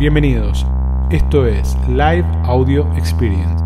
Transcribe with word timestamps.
Bienvenidos. 0.00 0.64
Esto 1.10 1.46
es 1.46 1.76
Live 1.86 2.24
Audio 2.44 2.90
Experience. 2.96 3.62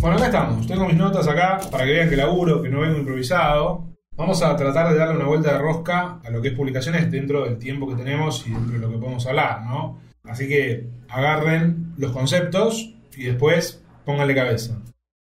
Bueno, 0.00 0.16
acá 0.16 0.26
estamos. 0.26 0.68
Tengo 0.68 0.86
mis 0.86 0.96
notas 0.96 1.26
acá 1.26 1.58
para 1.68 1.84
que 1.86 1.90
vean 1.90 2.08
que 2.08 2.14
laburo, 2.14 2.62
que 2.62 2.68
no 2.68 2.78
vengo 2.78 2.96
improvisado. 2.96 3.88
Vamos 4.16 4.40
a 4.40 4.54
tratar 4.54 4.92
de 4.92 4.96
darle 4.96 5.16
una 5.16 5.26
vuelta 5.26 5.54
de 5.54 5.58
rosca 5.58 6.20
a 6.24 6.30
lo 6.30 6.40
que 6.40 6.50
es 6.50 6.54
publicaciones 6.54 7.10
dentro 7.10 7.42
del 7.42 7.58
tiempo 7.58 7.88
que 7.88 7.96
tenemos 7.96 8.46
y 8.46 8.52
dentro 8.52 8.74
de 8.74 8.78
lo 8.78 8.88
que 8.88 8.98
podemos 8.98 9.26
hablar, 9.26 9.62
¿no? 9.62 9.98
Así 10.22 10.46
que 10.46 10.86
agarren 11.08 11.92
los 11.96 12.12
conceptos 12.12 12.94
y 13.20 13.26
después 13.26 13.84
pónganle 14.04 14.34
cabeza. 14.34 14.80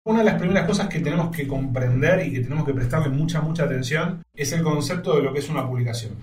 Una 0.06 0.20
de 0.20 0.26
las 0.26 0.40
primeras 0.40 0.68
cosas 0.68 0.88
que 0.88 1.00
tenemos 1.00 1.36
que 1.36 1.48
comprender 1.48 2.28
y 2.28 2.34
que 2.34 2.42
tenemos 2.42 2.66
que 2.66 2.74
prestarle 2.74 3.10
mucha, 3.10 3.42
mucha 3.42 3.64
atención 3.64 4.24
es 4.34 4.52
el 4.52 4.64
concepto 4.64 5.16
de 5.16 5.24
lo 5.24 5.32
que 5.32 5.40
es 5.40 5.50
una 5.50 5.68
publicación. 5.68 6.16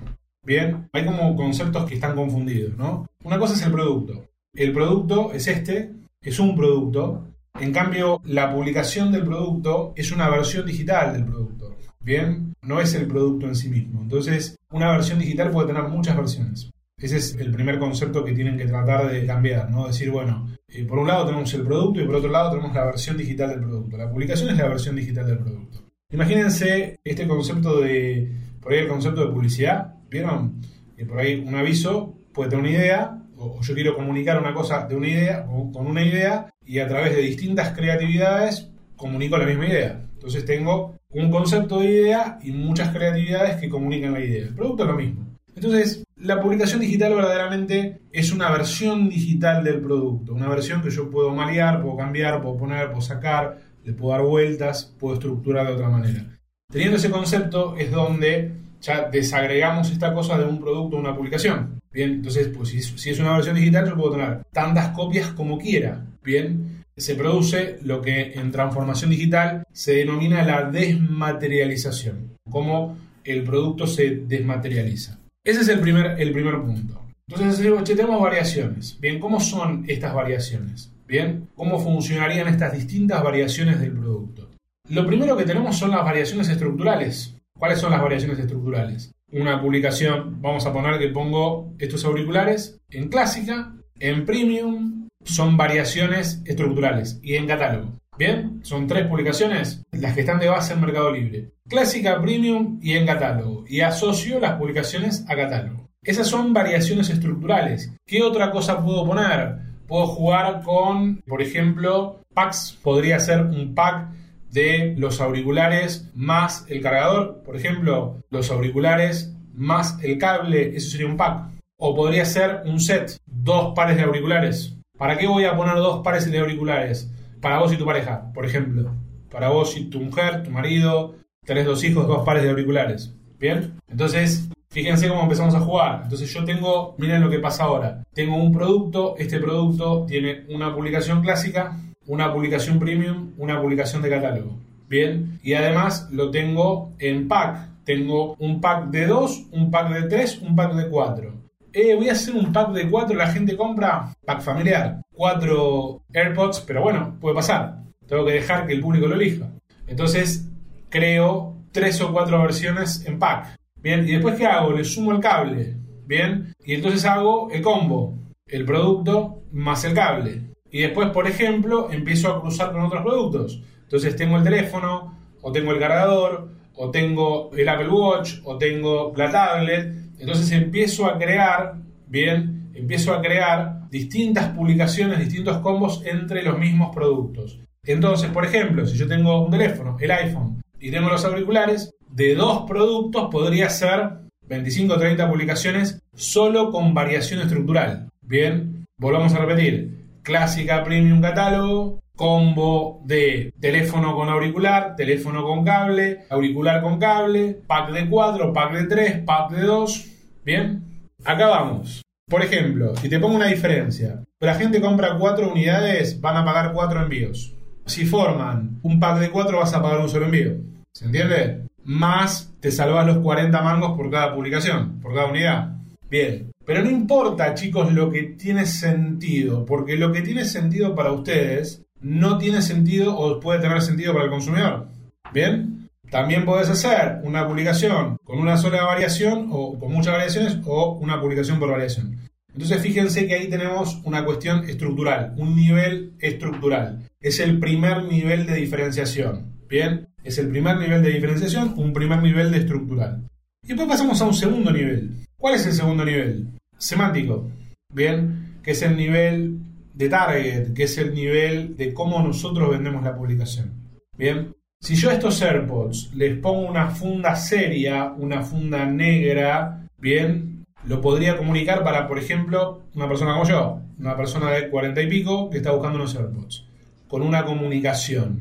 Bien, 0.45 0.89
hay 0.93 1.05
como 1.05 1.37
conceptos 1.37 1.89
que 1.89 1.95
están 1.95 2.17
confundidos, 2.17 2.77
¿no? 2.77 3.06
Una 3.25 3.39
cosa 3.39 3.55
es 3.55 3.62
el 3.62 3.73
producto. 3.73 4.29
El 4.53 4.73
producto 4.73 5.33
es 5.33 5.47
este, 5.47 5.93
es 6.20 6.39
un 6.41 6.56
producto, 6.56 7.29
en 7.61 7.73
cambio, 7.73 8.20
la 8.25 8.53
publicación 8.53 9.12
del 9.12 9.25
producto 9.25 9.92
es 9.95 10.11
una 10.11 10.29
versión 10.29 10.67
digital 10.67 11.12
del 11.12 11.25
producto. 11.25 11.77
Bien, 12.01 12.55
no 12.62 12.81
es 12.81 12.95
el 12.95 13.06
producto 13.06 13.47
en 13.47 13.55
sí 13.55 13.69
mismo. 13.69 14.03
Entonces, 14.03 14.59
una 14.70 14.91
versión 14.91 15.20
digital 15.20 15.51
puede 15.51 15.69
tener 15.69 15.84
muchas 15.84 16.17
versiones. 16.17 16.70
Ese 17.02 17.16
es 17.16 17.34
el 17.34 17.51
primer 17.51 17.80
concepto 17.80 18.24
que 18.24 18.33
tienen 18.33 18.56
que 18.56 18.65
tratar 18.65 19.11
de 19.11 19.27
cambiar, 19.27 19.69
¿no? 19.69 19.88
Decir, 19.88 20.09
bueno, 20.11 20.47
eh, 20.69 20.84
por 20.84 21.01
un 21.01 21.09
lado 21.09 21.27
tenemos 21.27 21.52
el 21.52 21.62
producto 21.62 22.01
y 22.01 22.05
por 22.05 22.15
otro 22.15 22.30
lado 22.30 22.51
tenemos 22.51 22.73
la 22.73 22.84
versión 22.84 23.16
digital 23.16 23.51
del 23.51 23.61
producto. 23.61 23.97
La 23.97 24.09
publicación 24.09 24.51
es 24.51 24.56
la 24.56 24.69
versión 24.69 24.94
digital 24.94 25.27
del 25.27 25.39
producto. 25.39 25.83
Imagínense 26.12 27.00
este 27.03 27.27
concepto 27.27 27.81
de, 27.81 28.31
por 28.61 28.72
ahí 28.72 28.78
el 28.78 28.89
concepto 28.89 29.27
de 29.27 29.33
publicidad, 29.33 29.94
¿vieron? 30.09 30.61
Que 30.97 31.05
por 31.05 31.19
ahí 31.19 31.42
un 31.44 31.56
aviso 31.56 32.17
puede 32.33 32.50
tener 32.50 32.64
una 32.64 32.72
idea, 32.72 33.19
o 33.37 33.61
yo 33.61 33.75
quiero 33.75 33.97
comunicar 33.97 34.39
una 34.39 34.55
cosa 34.55 34.87
de 34.87 34.94
una 34.94 35.09
idea, 35.09 35.44
con 35.44 35.84
una 35.89 36.05
idea, 36.05 36.55
y 36.64 36.78
a 36.78 36.87
través 36.87 37.16
de 37.16 37.22
distintas 37.22 37.70
creatividades 37.70 38.70
comunico 38.94 39.37
la 39.37 39.47
misma 39.47 39.66
idea. 39.66 40.00
Entonces 40.14 40.44
tengo 40.44 40.94
un 41.09 41.33
concepto 41.33 41.81
de 41.81 41.91
idea 41.91 42.39
y 42.44 42.53
muchas 42.53 42.91
creatividades 42.91 43.56
que 43.56 43.69
comunican 43.69 44.12
la 44.12 44.20
idea. 44.20 44.44
El 44.44 44.55
producto 44.55 44.84
es 44.84 44.89
lo 44.89 44.97
mismo. 44.97 45.31
Entonces, 45.55 46.05
la 46.17 46.41
publicación 46.41 46.81
digital 46.81 47.14
verdaderamente 47.14 48.00
es 48.11 48.33
una 48.33 48.50
versión 48.50 49.08
digital 49.08 49.64
del 49.64 49.81
producto, 49.81 50.34
una 50.34 50.48
versión 50.48 50.83
que 50.83 50.91
yo 50.91 51.11
puedo 51.11 51.34
malear, 51.34 51.83
puedo 51.83 51.97
cambiar, 51.97 52.41
puedo 52.41 52.56
poner, 52.56 52.89
puedo 52.89 53.00
sacar, 53.00 53.59
le 53.84 53.92
puedo 53.92 54.12
dar 54.12 54.22
vueltas, 54.22 54.94
puedo 54.98 55.14
estructurar 55.14 55.67
de 55.67 55.72
otra 55.75 55.89
manera. 55.89 56.27
Teniendo 56.70 56.97
ese 56.97 57.11
concepto 57.11 57.77
es 57.77 57.91
donde 57.91 58.53
ya 58.81 59.09
desagregamos 59.11 59.91
esta 59.91 60.14
cosa 60.14 60.39
de 60.39 60.44
un 60.44 60.59
producto 60.61 60.97
a 60.97 61.00
una 61.00 61.14
publicación. 61.14 61.81
Bien, 61.92 62.11
entonces, 62.11 62.48
pues 62.48 62.70
si 62.70 63.11
es 63.11 63.19
una 63.19 63.34
versión 63.34 63.56
digital, 63.56 63.89
yo 63.89 63.97
puedo 63.97 64.12
tener 64.12 64.42
tantas 64.53 64.89
copias 64.89 65.28
como 65.28 65.59
quiera. 65.59 66.05
Bien, 66.25 66.84
se 66.97 67.14
produce 67.14 67.78
lo 67.83 68.00
que 68.00 68.33
en 68.34 68.50
transformación 68.50 69.11
digital 69.11 69.64
se 69.72 69.97
denomina 69.97 70.44
la 70.44 70.70
desmaterialización, 70.70 72.37
cómo 72.48 72.97
el 73.25 73.44
producto 73.44 73.87
se 73.87 74.22
desmaterializa. 74.27 75.19
Ese 75.45 75.62
es 75.62 75.69
el 75.69 75.81
primer, 75.81 76.21
el 76.21 76.33
primer 76.33 76.61
punto. 76.61 77.03
Entonces, 77.29 77.97
tenemos 77.97 78.21
variaciones. 78.21 78.98
Bien, 79.01 79.19
¿cómo 79.19 79.41
son 79.41 79.84
estas 79.89 80.15
variaciones? 80.15 80.93
Bien, 81.07 81.49
¿cómo 81.57 81.81
funcionarían 81.81 82.47
estas 82.47 82.73
distintas 82.73 83.23
variaciones 83.23 83.81
del 83.81 83.93
producto? 83.93 84.51
Lo 84.89 85.07
primero 85.07 85.37
que 85.37 85.45
tenemos 85.45 85.77
son 85.77 85.91
las 85.91 86.05
variaciones 86.05 86.49
estructurales. 86.49 87.37
¿Cuáles 87.59 87.81
son 87.81 87.91
las 87.91 88.03
variaciones 88.03 88.39
estructurales? 88.39 89.12
Una 89.33 89.61
publicación, 89.61 90.41
vamos 90.41 90.66
a 90.66 90.72
poner 90.72 90.99
que 90.99 91.09
pongo 91.09 91.75
estos 91.78 92.05
auriculares 92.05 92.78
en 92.91 93.09
clásica, 93.09 93.72
en 93.99 94.25
premium, 94.25 95.09
son 95.25 95.56
variaciones 95.56 96.43
estructurales 96.45 97.19
y 97.22 97.34
en 97.34 97.47
catálogo. 97.47 97.99
Bien, 98.19 98.61
son 98.62 98.87
tres 98.87 99.06
publicaciones, 99.06 99.83
las 99.91 100.15
que 100.15 100.21
están 100.21 100.39
de 100.39 100.49
base 100.49 100.75
en 100.75 100.83
Mercado 100.83 101.11
Libre. 101.11 101.53
Clásica, 101.67 102.21
Premium 102.21 102.78
y 102.83 102.93
en 102.93 103.06
catálogo. 103.06 103.65
Y 103.67 103.81
asocio 103.81 104.39
las 104.39 104.59
publicaciones 104.59 105.25
a 105.28 105.34
catálogo. 105.34 105.89
Esas 106.03 106.27
son 106.27 106.53
variaciones 106.53 107.09
estructurales. 107.09 107.91
¿Qué 108.06 108.22
otra 108.22 108.51
cosa 108.51 108.84
puedo 108.84 109.06
poner? 109.06 109.56
Puedo 109.87 110.09
jugar 110.09 110.61
con, 110.62 111.22
por 111.27 111.41
ejemplo, 111.41 112.21
packs. 112.34 112.78
Podría 112.83 113.19
ser 113.19 113.41
un 113.41 113.75
pack 113.75 114.11
de 114.51 114.95
los 114.99 115.22
auriculares 115.22 116.11
más 116.15 116.67
el 116.69 116.83
cargador. 116.83 117.43
Por 117.45 117.56
ejemplo, 117.56 118.22
los 118.28 118.51
auriculares 118.51 119.34
más 119.55 119.99
el 120.03 120.19
cable. 120.19 120.77
Eso 120.77 120.91
sería 120.91 121.06
un 121.06 121.17
pack. 121.17 121.49
O 121.78 121.97
podría 121.97 122.27
ser 122.27 122.62
un 122.67 122.78
set. 122.78 123.17
Dos 123.25 123.72
pares 123.75 123.97
de 123.97 124.03
auriculares. 124.03 124.77
¿Para 124.99 125.17
qué 125.17 125.27
voy 125.27 125.47
a 125.47 125.56
poner 125.56 125.77
dos 125.77 126.03
pares 126.05 126.31
de 126.31 126.39
auriculares? 126.39 127.11
Para 127.42 127.58
vos 127.58 127.72
y 127.72 127.76
tu 127.76 127.84
pareja, 127.84 128.32
por 128.32 128.47
ejemplo. 128.47 128.92
Para 129.28 129.48
vos 129.48 129.76
y 129.76 129.86
tu 129.86 130.00
mujer, 130.00 130.44
tu 130.44 130.50
marido, 130.50 131.16
tenés 131.44 131.66
dos 131.66 131.82
hijos, 131.82 132.06
dos 132.06 132.25
pares 132.25 132.44
de 132.44 132.50
auriculares. 132.50 133.12
¿Bien? 133.41 133.72
Entonces, 133.91 134.48
fíjense 134.70 135.08
cómo 135.08 135.25
empezamos 135.25 135.53
a 135.56 135.60
jugar. 135.60 136.03
Entonces 136.04 136.32
yo 136.32 136.44
tengo, 136.44 136.94
miren 136.98 137.20
lo 137.20 137.28
que 137.28 137.41
pasa 137.41 137.64
ahora. 137.64 138.04
Tengo 138.14 138.36
un 138.36 138.53
producto, 138.53 139.16
este 139.19 139.41
producto 139.41 140.06
tiene 140.06 140.44
una 140.50 140.72
publicación 140.72 141.20
clásica, 141.20 141.76
una 142.06 142.32
publicación 142.32 142.78
premium, 142.78 143.32
una 143.36 143.60
publicación 143.60 144.03
de 144.03 144.10
catálogo. 144.10 144.56
Bien, 144.88 145.41
y 145.42 145.54
además 145.54 146.09
lo 146.12 146.30
tengo 146.30 146.92
en 147.00 147.26
pack. 147.26 147.82
Tengo 147.84 148.36
un 148.38 148.60
pack 148.60 148.91
de 148.91 149.06
dos, 149.09 149.47
un 149.50 149.69
pack 149.69 149.92
de 149.92 150.03
tres, 150.09 150.41
un 150.41 150.54
pack 150.54 150.74
de 150.74 150.88
cuatro. 150.88 151.41
Eh, 151.72 151.94
voy 151.94 152.09
a 152.09 152.12
hacer 152.12 152.34
un 152.34 152.53
pack 152.53 152.72
de 152.72 152.91
cuatro, 152.91 153.16
la 153.16 153.28
gente 153.28 153.56
compra 153.56 154.15
pack 154.27 154.43
familiar, 154.43 155.00
cuatro 155.12 156.03
AirPods, 156.12 156.60
pero 156.60 156.83
bueno, 156.83 157.16
puede 157.21 157.34
pasar. 157.34 157.78
Tengo 158.06 158.27
que 158.27 158.33
dejar 158.33 158.66
que 158.66 158.75
el 158.75 158.81
público 158.81 159.06
lo 159.06 159.15
elija. 159.15 159.49
Entonces, 159.87 160.49
creo 160.91 161.56
tres 161.72 162.00
o 162.03 162.12
cuatro 162.12 162.41
versiones 162.43 163.05
en 163.06 163.19
pack. 163.19 163.56
Bien, 163.77 164.06
y 164.06 164.12
después 164.12 164.37
¿qué 164.37 164.47
hago? 164.47 164.72
Le 164.72 164.84
sumo 164.84 165.12
el 165.12 165.21
cable. 165.21 165.77
Bien, 166.06 166.55
y 166.65 166.75
entonces 166.75 167.05
hago 167.06 167.50
el 167.50 167.62
combo, 167.62 168.19
el 168.47 168.65
producto 168.66 169.43
más 169.53 169.84
el 169.84 169.94
cable. 169.94 170.43
Y 170.71 170.83
después, 170.83 171.09
por 171.10 171.27
ejemplo, 171.27 171.91
empiezo 171.91 172.28
a 172.28 172.41
cruzar 172.41 172.72
con 172.72 172.83
otros 172.83 173.03
productos. 173.03 173.62
Entonces 173.83 174.15
tengo 174.16 174.37
el 174.37 174.44
teléfono, 174.44 175.19
o 175.41 175.53
tengo 175.53 175.72
el 175.72 175.78
cargador, 175.78 176.49
o 176.77 176.91
tengo 176.91 177.50
el 177.56 177.69
Apple 177.69 177.89
Watch, 177.89 178.34
o 178.44 178.56
tengo 178.56 179.12
la 179.16 179.31
tablet. 179.31 180.02
Entonces 180.22 180.53
empiezo 180.53 181.06
a 181.06 181.19
crear, 181.19 181.75
bien, 182.06 182.71
empiezo 182.75 183.12
a 183.12 183.21
crear 183.21 183.91
distintas 183.91 184.50
publicaciones, 184.50 185.19
distintos 185.19 185.59
combos 185.59 186.00
entre 186.06 186.44
los 186.44 186.56
mismos 186.60 186.94
productos. 186.94 187.59
Entonces, 187.84 188.31
por 188.31 188.44
ejemplo, 188.44 188.87
si 188.87 188.97
yo 188.97 189.09
tengo 189.09 189.44
un 189.44 189.50
teléfono, 189.50 189.97
el 189.99 190.12
iPhone, 190.12 190.62
y 190.78 190.93
tengo 190.93 191.09
los 191.09 191.25
auriculares, 191.25 191.91
de 192.09 192.37
dos 192.37 192.66
productos 192.69 193.31
podría 193.33 193.69
ser 193.69 194.10
25 194.47 194.94
o 194.94 194.99
30 194.99 195.28
publicaciones 195.28 196.00
solo 196.15 196.71
con 196.71 196.94
variación 196.94 197.41
estructural. 197.41 198.09
Bien, 198.21 198.87
volvamos 198.99 199.34
a 199.34 199.44
repetir. 199.44 200.06
Clásica 200.22 200.84
Premium 200.84 201.21
Catálogo, 201.21 202.00
combo 202.15 203.03
de 203.04 203.53
teléfono 203.59 204.15
con 204.15 204.28
auricular, 204.28 204.94
teléfono 204.94 205.43
con 205.43 205.65
cable, 205.65 206.21
auricular 206.31 206.81
con 206.81 207.00
cable, 207.00 207.59
pack 207.66 207.91
de 207.91 208.09
4, 208.09 208.53
pack 208.53 208.72
de 208.75 208.84
3, 208.84 209.19
pack 209.27 209.50
de 209.50 209.62
2. 209.62 210.12
Bien, 210.44 210.82
acá 211.25 211.47
vamos. 211.47 212.03
Por 212.28 212.42
ejemplo, 212.42 212.97
si 212.97 213.08
te 213.08 213.19
pongo 213.20 213.36
una 213.36 213.47
diferencia, 213.47 214.25
la 214.41 214.54
gente 214.54 214.80
compra 214.80 215.16
4 215.19 215.50
unidades, 215.50 216.20
van 216.20 216.36
a 216.36 216.44
pagar 216.44 216.72
4 216.72 217.03
envíos. 217.03 217.54
Si 217.86 218.04
forman 218.04 218.78
un 218.83 218.98
pack 218.98 219.18
de 219.21 219.30
4, 219.30 219.59
vas 219.59 219.74
a 219.74 219.83
pagar 219.83 220.00
un 220.00 220.09
solo 220.09 220.27
envío. 220.27 220.56
¿Se 220.92 221.04
entiende? 221.04 221.66
Más 221.84 222.53
te 222.60 222.71
salvas 222.71 223.06
los 223.06 223.18
40 223.18 223.60
mangos 223.62 223.97
por 223.97 224.10
cada 224.10 224.34
publicación, 224.34 225.00
por 225.00 225.15
cada 225.15 225.27
unidad. 225.27 225.77
Bien. 226.09 226.50
Pero 226.65 226.83
no 226.83 226.91
importa, 226.91 227.54
chicos, 227.54 227.92
lo 227.92 228.10
que 228.10 228.22
tiene 228.22 228.66
sentido, 228.66 229.65
porque 229.65 229.97
lo 229.97 230.12
que 230.12 230.22
tiene 230.22 230.45
sentido 230.45 230.95
para 230.95 231.12
ustedes 231.12 231.83
no 232.00 232.38
tiene 232.38 232.62
sentido 232.62 233.16
o 233.16 233.41
puede 233.41 233.60
tener 233.60 233.80
sentido 233.83 234.12
para 234.12 234.27
el 234.27 234.30
consumidor. 234.30 234.88
Bien. 235.33 235.88
También 236.12 236.44
puedes 236.44 236.68
hacer 236.68 237.20
una 237.24 237.48
publicación 237.48 238.18
con 238.22 238.38
una 238.38 238.59
sola 238.59 238.84
variación 238.84 239.48
o 239.50 239.78
con 239.78 239.91
muchas 239.91 240.12
variaciones 240.12 240.59
o 240.66 240.98
una 241.00 241.18
publicación 241.18 241.59
por 241.59 241.70
variación. 241.70 242.18
Entonces 242.53 242.82
fíjense 242.82 243.26
que 243.26 243.34
ahí 243.34 243.48
tenemos 243.48 243.98
una 244.04 244.22
cuestión 244.22 244.62
estructural, 244.68 245.32
un 245.38 245.56
nivel 245.56 246.12
estructural. 246.20 247.09
Es 247.18 247.41
el 247.41 247.59
primer 247.59 248.04
nivel 248.04 248.44
de 248.44 248.56
diferenciación. 248.56 249.54
Bien, 249.66 250.06
es 250.22 250.36
el 250.36 250.50
primer 250.50 250.76
nivel 250.76 251.03
de 251.03 251.12
diferenciación, 251.12 251.72
un 251.78 251.94
primer 251.94 252.22
nivel 252.22 252.53
de 252.53 252.59
estructural. 252.59 253.26
Y 253.62 253.68
después 253.68 253.88
pasamos 253.88 254.20
a 254.20 254.26
un 254.26 254.34
segundo 254.34 254.70
nivel. 254.70 255.12
¿Cuál 255.38 255.54
es 255.54 255.64
el 255.64 255.72
segundo 255.72 256.04
nivel? 256.04 256.47
Semántico. 256.76 257.50
Bien, 257.90 258.59
que 258.62 258.73
es 258.73 258.82
el 258.82 258.99
nivel 258.99 259.61
de 259.94 260.11
target, 260.11 260.75
que 260.75 260.82
es 260.82 260.99
el 260.99 261.14
nivel 261.14 261.75
de 261.78 261.94
cómo 261.94 262.23
nosotros 262.23 262.68
vendemos 262.68 263.02
la 263.02 263.16
publicación. 263.16 263.73
Bien, 264.18 264.52
si 264.83 264.97
yo 264.97 265.11
a 265.11 265.12
estos 265.12 265.40
AirPods 265.40 266.11
les 266.14 266.37
pongo 266.38 266.69
una 266.69 266.90
funda 266.90 267.37
seria, 267.37 268.12
una 268.19 268.43
funda 268.43 268.85
negra, 268.85 269.87
bien, 269.97 270.64
lo 270.85 271.00
podría 271.00 271.37
comunicar 271.37 271.85
para, 271.85 272.09
por 272.09 272.19
ejemplo, 272.19 272.83
una 272.97 273.07
persona 273.07 273.35
como 273.35 273.49
yo, 273.49 273.81
una 274.00 274.17
persona 274.17 274.50
de 274.50 274.69
40 274.69 275.02
y 275.02 275.07
pico 275.07 275.50
que 275.50 275.59
está 275.59 275.71
buscando 275.71 275.99
unos 275.99 276.17
AirPods, 276.17 276.67
con 277.07 277.23
una 277.23 277.45
comunicación. 277.45 278.40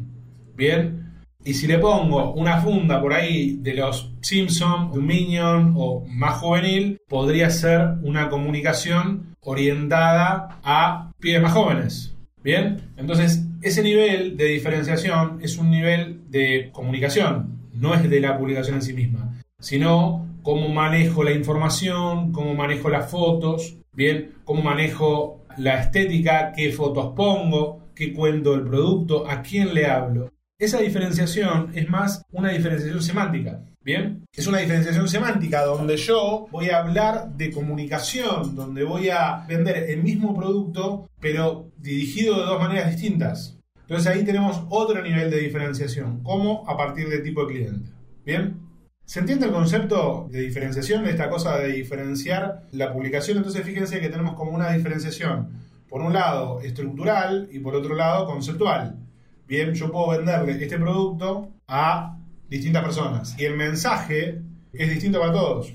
Bien, 0.56 1.22
y 1.46 1.54
si 1.54 1.68
le 1.68 1.78
pongo 1.78 2.34
una 2.34 2.60
funda 2.60 3.00
por 3.00 3.14
ahí 3.14 3.58
de 3.62 3.76
los 3.76 4.12
Simpson, 4.22 4.92
de 4.92 4.98
un 4.98 5.06
Minion 5.06 5.74
o 5.78 6.04
más 6.08 6.40
juvenil, 6.40 6.98
podría 7.08 7.52
ser 7.52 7.98
una 8.02 8.30
comunicación 8.30 9.36
orientada 9.42 10.60
a 10.64 11.12
pibes 11.20 11.44
más 11.44 11.54
jóvenes. 11.54 12.16
Bien, 12.44 12.82
entonces 12.98 13.46
ese 13.62 13.84
nivel 13.84 14.38
de 14.38 14.46
diferenciación 14.46 15.40
es 15.42 15.58
un 15.58 15.69
nivel 15.69 16.22
de 16.30 16.69
comunicación, 16.74 17.60
no 17.74 17.94
es 17.94 18.10
de 18.10 18.19
la 18.19 18.38
publicación 18.38 18.75
en 18.75 18.81
sí 18.81 18.94
misma, 18.94 19.42
sino 19.60 20.28
cómo 20.42 20.69
manejo 20.69 21.24
la 21.24 21.31
información, 21.31 22.31
cómo 22.31 22.56
manejo 22.56 22.90
las 22.90 23.10
fotos, 23.10 23.78
bien, 23.94 24.34
cómo 24.44 24.63
manejo 24.63 25.46
la 25.58 25.80
estética, 25.80 26.54
qué 26.56 26.72
fotos 26.72 27.13
pongo, 27.16 27.88
qué 27.96 28.13
cuento 28.13 28.52
del 28.52 28.63
producto, 28.63 29.30
a 29.30 29.42
quién 29.42 29.74
le 29.74 29.86
hablo. 29.86 30.31
Esa 30.57 30.80
diferenciación 30.80 31.72
es 31.75 31.90
más 31.90 32.24
una 32.31 32.50
diferenciación 32.50 33.02
semántica. 33.02 33.62
Bien, 33.83 34.28
es 34.31 34.45
una 34.45 34.60
diferenciación 34.60 35.07
semántica 35.07 35.66
donde 35.66 35.98
yo 35.98 36.45
voy 36.51 36.69
a 36.69 36.78
hablar 36.78 37.31
de 37.33 37.50
comunicación, 37.50 38.56
donde 38.56 38.83
voy 38.83 39.10
a 39.10 39.44
vender 39.48 39.89
el 39.89 40.04
mismo 40.04 40.38
producto, 40.38 41.10
pero 41.19 41.72
dirigido 41.78 42.39
de 42.39 42.45
dos 42.45 42.60
maneras 42.60 42.92
distintas. 42.92 43.57
Entonces 43.80 44.06
ahí 44.06 44.24
tenemos 44.24 44.62
otro 44.69 45.01
nivel 45.01 45.31
de 45.31 45.39
diferenciación, 45.39 46.22
como 46.22 46.63
a 46.69 46.78
partir 46.78 47.10
del 47.10 47.24
tipo 47.24 47.44
de 47.44 47.54
cliente. 47.54 47.89
Bien, 48.24 48.60
¿se 49.04 49.19
entiende 49.19 49.48
el 49.48 49.51
concepto 49.51 50.28
de 50.30 50.42
diferenciación, 50.42 51.04
de 51.04 51.10
esta 51.10 51.28
cosa 51.28 51.57
de 51.57 51.69
diferenciar 51.69 52.68
la 52.74 52.94
publicación? 52.94 53.38
Entonces 53.38 53.66
fíjense 53.66 54.00
que 54.00 54.10
tenemos 54.10 54.36
como 54.36 54.51
una 54.51 54.72
diferenciación, 54.72 55.50
por 55.89 56.01
un 56.01 56.13
lado 56.13 56.62
estructural 56.62 57.50
y 57.51 57.57
por 57.57 57.74
otro 57.74 57.95
lado 57.95 58.28
conceptual. 58.28 59.00
Bien, 59.48 59.74
yo 59.74 59.92
puedo 59.92 60.10
venderle 60.10 60.63
este 60.63 60.78
producto 60.78 61.50
a 61.68 62.20
distintas 62.51 62.83
personas. 62.83 63.36
Y 63.39 63.45
el 63.45 63.56
mensaje 63.56 64.42
es 64.74 64.89
distinto 64.89 65.19
para 65.21 65.31
todos. 65.31 65.74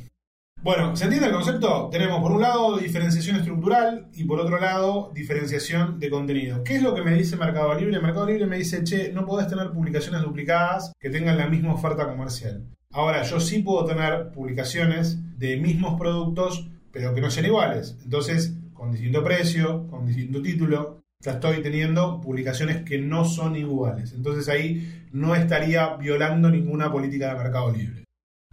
Bueno, 0.63 0.95
¿se 0.95 1.05
entiende 1.05 1.29
el 1.29 1.35
concepto? 1.35 1.89
Tenemos 1.91 2.21
por 2.21 2.33
un 2.33 2.43
lado 2.43 2.77
diferenciación 2.77 3.37
estructural 3.37 4.09
y 4.15 4.25
por 4.25 4.41
otro 4.41 4.59
lado 4.61 5.11
diferenciación 5.15 5.99
de 5.99 6.11
contenido. 6.11 6.63
¿Qué 6.65 6.77
es 6.77 6.83
lo 6.83 6.95
que 6.95 7.03
me 7.03 7.15
dice 7.15 7.37
Mercado 7.37 7.75
Libre? 7.75 8.01
Mercado 8.01 8.27
Libre 8.27 8.47
me 8.47 8.59
dice, 8.59 8.85
che, 8.85 9.11
no 9.13 9.25
podés 9.25 9.49
tener 9.49 9.71
publicaciones 9.71 10.23
duplicadas 10.23 10.93
que 10.99 11.09
tengan 11.09 11.39
la 11.39 11.49
misma 11.49 11.73
oferta 11.73 12.09
comercial. 12.09 12.65
Ahora, 12.93 13.23
yo 13.23 13.41
sí 13.41 13.61
puedo 13.61 13.87
tener 13.87 14.33
publicaciones 14.33 15.19
de 15.39 15.57
mismos 15.57 15.99
productos, 15.99 16.69
pero 16.93 17.15
que 17.15 17.21
no 17.21 17.31
sean 17.31 17.47
iguales. 17.47 17.97
Entonces, 18.05 18.55
con 18.75 18.91
distinto 18.91 19.25
precio, 19.25 19.87
con 19.89 20.05
distinto 20.05 20.43
título, 20.43 21.01
ya 21.21 21.33
estoy 21.33 21.63
teniendo 21.63 22.21
publicaciones 22.21 22.83
que 22.83 22.99
no 22.99 23.25
son 23.25 23.57
iguales. 23.57 24.13
Entonces 24.13 24.49
ahí 24.49 25.07
no 25.13 25.35
estaría 25.35 25.97
violando 25.97 26.51
ninguna 26.51 26.91
política 26.91 27.29
de 27.29 27.43
mercado 27.43 27.73
libre. 27.73 28.05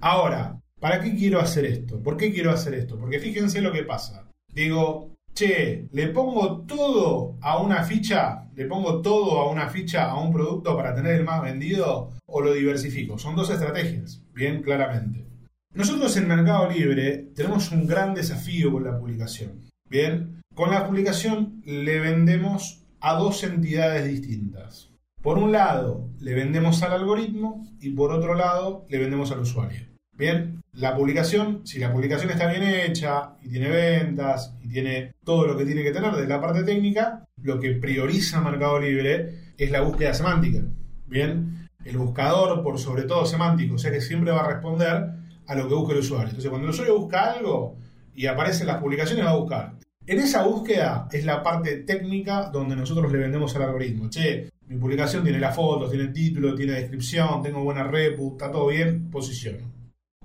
Ahora, 0.01 0.59
¿para 0.79 0.99
qué 0.99 1.15
quiero 1.15 1.39
hacer 1.39 1.65
esto? 1.65 2.01
¿Por 2.01 2.17
qué 2.17 2.31
quiero 2.31 2.51
hacer 2.51 2.73
esto? 2.73 2.97
Porque 2.97 3.19
fíjense 3.19 3.61
lo 3.61 3.71
que 3.71 3.83
pasa. 3.83 4.27
Digo, 4.53 5.15
che, 5.33 5.87
le 5.91 6.07
pongo 6.09 6.61
todo 6.61 7.37
a 7.41 7.61
una 7.61 7.83
ficha, 7.83 8.49
le 8.55 8.65
pongo 8.65 9.01
todo 9.01 9.39
a 9.39 9.49
una 9.49 9.69
ficha, 9.69 10.09
a 10.09 10.19
un 10.19 10.31
producto 10.31 10.75
para 10.75 10.93
tener 10.93 11.15
el 11.15 11.23
más 11.23 11.41
vendido 11.41 12.11
o 12.25 12.41
lo 12.41 12.53
diversifico. 12.53 13.17
Son 13.17 13.35
dos 13.35 13.49
estrategias, 13.49 14.21
bien 14.33 14.61
claramente. 14.61 15.25
Nosotros 15.73 16.15
en 16.17 16.27
Mercado 16.27 16.69
Libre 16.69 17.29
tenemos 17.35 17.71
un 17.71 17.87
gran 17.87 18.13
desafío 18.13 18.71
con 18.71 18.83
la 18.83 18.97
publicación. 18.97 19.72
Bien, 19.93 20.41
con 20.55 20.71
la 20.71 20.87
publicación 20.87 21.61
le 21.65 21.99
vendemos 21.99 22.83
a 22.99 23.13
dos 23.13 23.43
entidades 23.43 24.07
distintas. 24.07 24.89
Por 25.21 25.37
un 25.37 25.51
lado, 25.51 26.09
le 26.19 26.33
vendemos 26.33 26.81
al 26.81 26.93
algoritmo 26.93 27.67
y 27.79 27.91
por 27.91 28.11
otro 28.11 28.33
lado, 28.33 28.87
le 28.89 28.97
vendemos 28.97 29.31
al 29.31 29.41
usuario. 29.41 29.81
Bien, 30.17 30.63
la 30.71 30.95
publicación, 30.95 31.61
si 31.67 31.77
la 31.77 31.93
publicación 31.93 32.31
está 32.31 32.47
bien 32.47 32.63
hecha 32.63 33.35
y 33.43 33.49
tiene 33.49 33.69
ventas 33.69 34.55
y 34.63 34.67
tiene 34.69 35.13
todo 35.23 35.45
lo 35.45 35.55
que 35.55 35.65
tiene 35.65 35.83
que 35.83 35.91
tener 35.91 36.11
desde 36.11 36.27
la 36.27 36.41
parte 36.41 36.63
técnica, 36.63 37.23
lo 37.43 37.59
que 37.59 37.73
prioriza 37.73 38.41
Mercado 38.41 38.79
Libre 38.79 39.53
es 39.59 39.69
la 39.69 39.81
búsqueda 39.81 40.15
semántica. 40.15 40.63
Bien, 41.05 41.69
el 41.85 41.99
buscador, 41.99 42.63
por 42.63 42.79
sobre 42.79 43.03
todo 43.03 43.27
semántico, 43.27 43.75
o 43.75 43.77
sea 43.77 43.91
que 43.91 44.01
siempre 44.01 44.31
va 44.31 44.39
a 44.39 44.53
responder 44.53 45.11
a 45.45 45.53
lo 45.53 45.69
que 45.69 45.75
busca 45.75 45.93
el 45.93 45.99
usuario. 45.99 46.29
Entonces, 46.29 46.49
cuando 46.49 46.65
el 46.65 46.73
usuario 46.73 46.97
busca 46.97 47.33
algo 47.33 47.77
y 48.15 48.27
aparecen 48.27 48.67
las 48.67 48.77
publicaciones, 48.77 49.25
va 49.25 49.31
a 49.31 49.37
buscar 49.37 49.73
en 50.05 50.19
esa 50.19 50.43
búsqueda 50.43 51.07
es 51.11 51.23
la 51.23 51.41
parte 51.41 51.77
técnica 51.77 52.49
donde 52.49 52.75
nosotros 52.75 53.11
le 53.11 53.19
vendemos 53.19 53.55
al 53.55 53.63
algoritmo. 53.63 54.09
Che, 54.09 54.49
mi 54.67 54.77
publicación 54.77 55.23
tiene 55.23 55.39
las 55.39 55.55
fotos, 55.55 55.89
tiene 55.89 56.05
el 56.05 56.13
título, 56.13 56.55
tiene 56.55 56.73
descripción, 56.73 57.41
tengo 57.41 57.63
buena 57.63 57.83
repu, 57.83 58.33
está 58.33 58.51
todo 58.51 58.67
bien, 58.67 59.09
posiciono. 59.09 59.71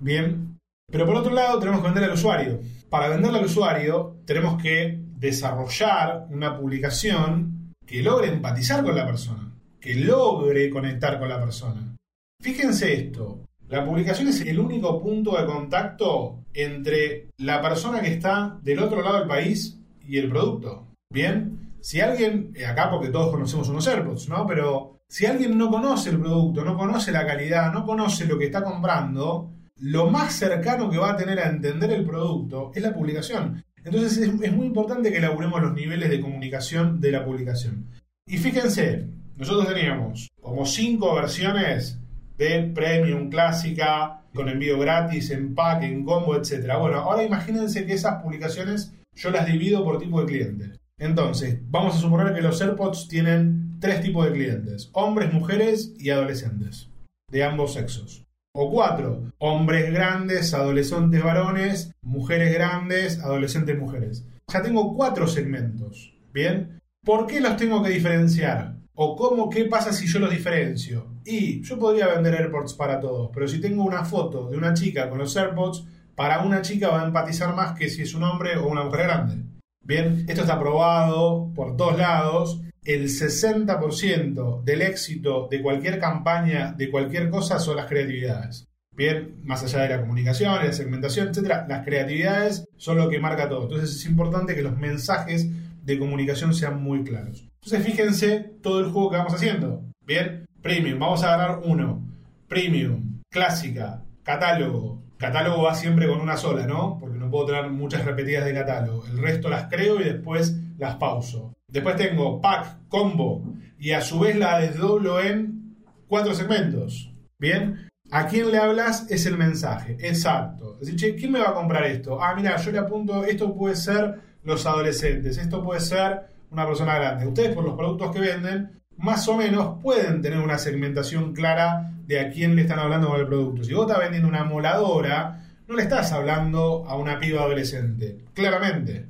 Bien. 0.01 0.59
Pero 0.91 1.07
por 1.07 1.17
otro 1.17 1.33
lado 1.33 1.59
tenemos 1.59 1.81
que 1.81 1.87
vender 1.87 2.05
al 2.05 2.15
usuario. 2.15 2.61
Para 2.89 3.09
venderle 3.09 3.39
al 3.39 3.45
usuario 3.45 4.17
tenemos 4.25 4.61
que 4.61 5.01
desarrollar 5.17 6.27
una 6.31 6.57
publicación 6.59 7.75
que 7.87 8.03
logre 8.03 8.29
empatizar 8.29 8.83
con 8.83 8.97
la 8.97 9.07
persona, 9.07 9.53
que 9.81 9.95
logre 9.95 10.71
conectar 10.71 11.19
con 11.19 11.29
la 11.29 11.41
persona. 11.41 11.97
Fíjense 12.41 12.95
esto, 12.95 13.45
la 13.69 13.85
publicación 13.85 14.29
es 14.29 14.41
el 14.41 14.59
único 14.59 15.01
punto 15.01 15.37
de 15.37 15.45
contacto 15.45 16.39
entre 16.55 17.29
la 17.39 17.61
persona 17.61 18.01
que 18.01 18.13
está 18.13 18.59
del 18.63 18.79
otro 18.79 19.03
lado 19.03 19.19
del 19.19 19.29
país 19.29 19.79
y 20.07 20.17
el 20.19 20.31
producto. 20.31 20.87
Bien, 21.13 21.73
si 21.81 22.01
alguien, 22.01 22.53
eh, 22.55 22.67
acá 22.67 22.91
porque 22.91 23.09
todos 23.09 23.31
conocemos 23.31 23.69
unos 23.69 23.87
AirPods, 23.87 24.29
¿no? 24.29 24.47
Pero 24.47 24.99
si 25.09 25.27
alguien 25.27 25.57
no 25.57 25.71
conoce 25.71 26.11
el 26.11 26.19
producto, 26.19 26.65
no 26.65 26.77
conoce 26.77 27.13
la 27.13 27.27
calidad, 27.27 27.73
no 27.73 27.85
conoce 27.85 28.27
lo 28.27 28.39
que 28.39 28.47
está 28.47 28.63
comprando, 28.63 29.51
lo 29.81 30.11
más 30.11 30.35
cercano 30.35 30.91
que 30.91 30.99
va 30.99 31.13
a 31.13 31.17
tener 31.17 31.39
a 31.39 31.49
entender 31.49 31.93
el 31.93 32.05
producto 32.05 32.73
es 32.75 32.83
la 32.83 32.95
publicación. 32.95 33.63
Entonces 33.85 34.19
es, 34.19 34.53
muy 34.53 34.67
importante 34.67 35.11
que 35.11 35.19
elaboremos 35.19 35.63
los 35.63 35.75
niveles 35.75 36.11
de 36.11 36.21
comunicación 36.21 37.01
de 37.01 37.13
la 37.13 37.25
publicación. 37.25 37.87
Y 38.27 38.39
fíjense, 38.39 39.07
nosotros 39.37 39.69
teníamos 39.69 40.29
como 40.41 40.67
cinco 40.67 41.15
versiones 41.15 41.99
de 42.39 42.63
premium, 42.75 43.29
clásica, 43.29 44.23
con 44.35 44.49
envío 44.49 44.79
gratis, 44.79 45.31
empaque, 45.31 45.87
en 45.87 46.05
combo, 46.05 46.37
etc. 46.37 46.77
Bueno, 46.79 46.99
ahora 46.99 47.25
imagínense 47.25 47.85
que 47.85 47.95
esas 47.95 48.23
publicaciones 48.23 48.95
yo 49.15 49.31
las 49.31 49.47
divido 49.47 49.85
por 49.85 49.99
tipo 49.99 50.21
de 50.21 50.27
cliente. 50.27 50.79
Entonces, 50.99 51.59
vamos 51.69 51.97
a 51.97 51.99
suponer 51.99 52.35
que 52.35 52.41
los 52.41 52.61
AirPods 52.61 53.09
tienen 53.09 53.79
tres 53.81 54.01
tipos 54.01 54.25
de 54.25 54.33
clientes, 54.33 54.91
hombres, 54.93 55.33
mujeres 55.33 55.93
y 55.99 56.11
adolescentes, 56.11 56.89
de 57.31 57.45
ambos 57.45 57.75
sexos. 57.75 58.25
O 58.55 58.71
cuatro, 58.71 59.31
hombres 59.39 59.93
grandes, 59.93 60.55
adolescentes 60.55 61.23
varones, 61.23 61.93
mujeres 62.03 62.53
grandes, 62.53 63.21
adolescentes 63.21 63.79
mujeres. 63.79 64.25
Ya 64.53 64.63
tengo 64.63 64.95
cuatro 64.97 65.29
segmentos. 65.29 66.15
¿Bien? 66.33 66.81
¿Por 67.05 67.27
qué 67.27 67.41
los 67.41 67.57
tengo 67.57 67.83
que 67.83 67.91
diferenciar? 67.91 68.78
¿O 69.01 69.15
cómo, 69.15 69.49
qué 69.49 69.67
pasa 69.67 69.93
si 69.93 70.09
yo 70.09 70.19
los 70.19 70.29
diferencio? 70.29 71.07
Y 71.25 71.63
yo 71.63 71.79
podría 71.79 72.09
vender 72.09 72.35
AirPods 72.35 72.75
para 72.75 72.99
todos, 72.99 73.31
pero 73.33 73.47
si 73.47 73.61
tengo 73.61 73.85
una 73.85 74.05
foto 74.05 74.51
de 74.51 74.57
una 74.57 74.75
chica 74.75 75.09
con 75.09 75.19
los 75.19 75.37
AirPods, 75.37 75.85
para 76.17 76.41
una 76.43 76.63
chica 76.63 76.89
va 76.89 77.03
a 77.03 77.07
empatizar 77.07 77.55
más 77.55 77.79
que 77.79 77.89
si 77.89 78.03
es 78.03 78.13
un 78.15 78.25
hombre 78.25 78.57
o 78.57 78.67
una 78.67 78.83
mujer 78.83 79.05
grande. 79.05 79.45
Bien, 79.85 80.25
esto 80.27 80.41
está 80.41 80.59
probado 80.59 81.53
por 81.55 81.77
todos 81.77 81.97
lados. 81.97 82.61
El 82.83 83.05
60% 83.05 84.65
del 84.65 84.83
éxito 84.83 85.47
de 85.49 85.63
cualquier 85.63 86.01
campaña, 86.01 86.73
de 86.73 86.91
cualquier 86.91 87.31
cosa, 87.31 87.61
son 87.61 87.77
las 87.77 87.87
creatividades. 87.87 88.67
Bien, 88.97 89.37
más 89.45 89.63
allá 89.63 89.83
de 89.83 89.91
la 89.91 90.01
comunicación, 90.01 90.57
la 90.57 90.73
segmentación, 90.73 91.29
etc., 91.29 91.67
las 91.69 91.85
creatividades 91.85 92.65
son 92.77 92.99
lo 92.99 93.09
que 93.09 93.21
marca 93.21 93.49
todo. 93.49 93.63
Entonces 93.63 93.95
es 93.95 94.05
importante 94.07 94.57
que 94.57 94.63
los 94.63 94.77
mensajes 94.77 95.49
de 95.85 95.99
comunicación 96.01 96.53
sean 96.53 96.83
muy 96.83 97.05
claros. 97.05 97.49
Entonces 97.71 97.93
fíjense 97.93 98.51
todo 98.63 98.81
el 98.81 98.87
juego 98.87 99.11
que 99.11 99.19
vamos 99.19 99.35
haciendo. 99.35 99.83
Bien, 100.07 100.47
premium, 100.63 100.99
vamos 100.99 101.23
a 101.23 101.35
agarrar 101.35 101.61
uno. 101.65 102.03
Premium, 102.49 103.21
clásica, 103.29 104.05
catálogo. 104.23 105.03
Catálogo 105.19 105.65
va 105.65 105.75
siempre 105.75 106.09
con 106.09 106.19
una 106.19 106.39
sola, 106.39 106.67
¿no? 106.67 106.97
Porque 106.99 107.19
no 107.19 107.31
puedo 107.31 107.45
tener 107.45 107.69
muchas 107.69 108.07
repetidas 108.07 108.47
de 108.47 108.55
catálogo. 108.55 109.05
El 109.05 109.19
resto 109.19 109.51
las 109.51 109.65
creo 109.65 110.01
y 110.01 110.05
después 110.05 110.57
las 110.79 110.95
pauso. 110.95 111.53
Después 111.71 111.97
tengo 111.97 112.41
pack, 112.41 112.89
combo 112.89 113.45
y 113.79 113.91
a 113.91 114.01
su 114.01 114.21
vez 114.21 114.35
la 114.37 114.61
desdoblo 114.61 115.21
en 115.21 115.77
cuatro 116.07 116.35
segmentos. 116.35 117.13
Bien, 117.39 117.87
¿A 118.11 118.27
quién 118.29 118.51
le 118.51 118.57
hablas? 118.57 119.05
Es 119.11 119.27
el 119.27 119.37
mensaje. 119.37 119.99
Exacto. 120.01 120.79
Decir, 120.81 121.17
¿quién 121.17 121.31
me 121.31 121.41
va 121.41 121.51
a 121.51 121.55
comprar 121.55 121.85
esto? 121.85 122.23
Ah, 122.23 122.35
mira, 122.35 122.57
yo 122.57 122.71
le 122.71 122.79
apunto, 122.79 123.23
esto 123.25 123.55
puede 123.55 123.77
ser 123.77 124.15
los 124.45 124.65
adolescentes, 124.65 125.37
esto 125.37 125.63
puede 125.63 125.81
ser 125.81 126.38
una 126.51 126.67
persona 126.67 126.95
grande. 126.97 127.27
Ustedes 127.27 127.55
por 127.55 127.65
los 127.65 127.75
productos 127.75 128.13
que 128.13 128.21
venden, 128.21 128.81
más 128.97 129.29
o 129.29 129.37
menos 129.37 129.81
pueden 129.83 130.21
tener 130.23 130.39
una 130.39 130.59
segmentación 130.59 131.33
clara 131.33 131.93
de 132.07 132.21
a 132.21 132.31
quién 132.31 132.57
le 132.57 132.63
están 132.63 132.79
hablando 132.79 133.09
con 133.09 133.21
el 133.21 133.27
producto. 133.27 133.65
Si 133.65 133.73
vos 133.73 133.87
estás 133.87 134.03
vendiendo 134.03 134.29
una 134.29 134.45
moladora, 134.45 135.45
no 135.67 135.77
le 135.77 135.83
estás 135.83 136.11
hablando 136.13 136.85
a 136.89 136.97
una 136.97 137.19
piba 137.19 137.43
adolescente, 137.43 138.25
claramente. 138.33 139.07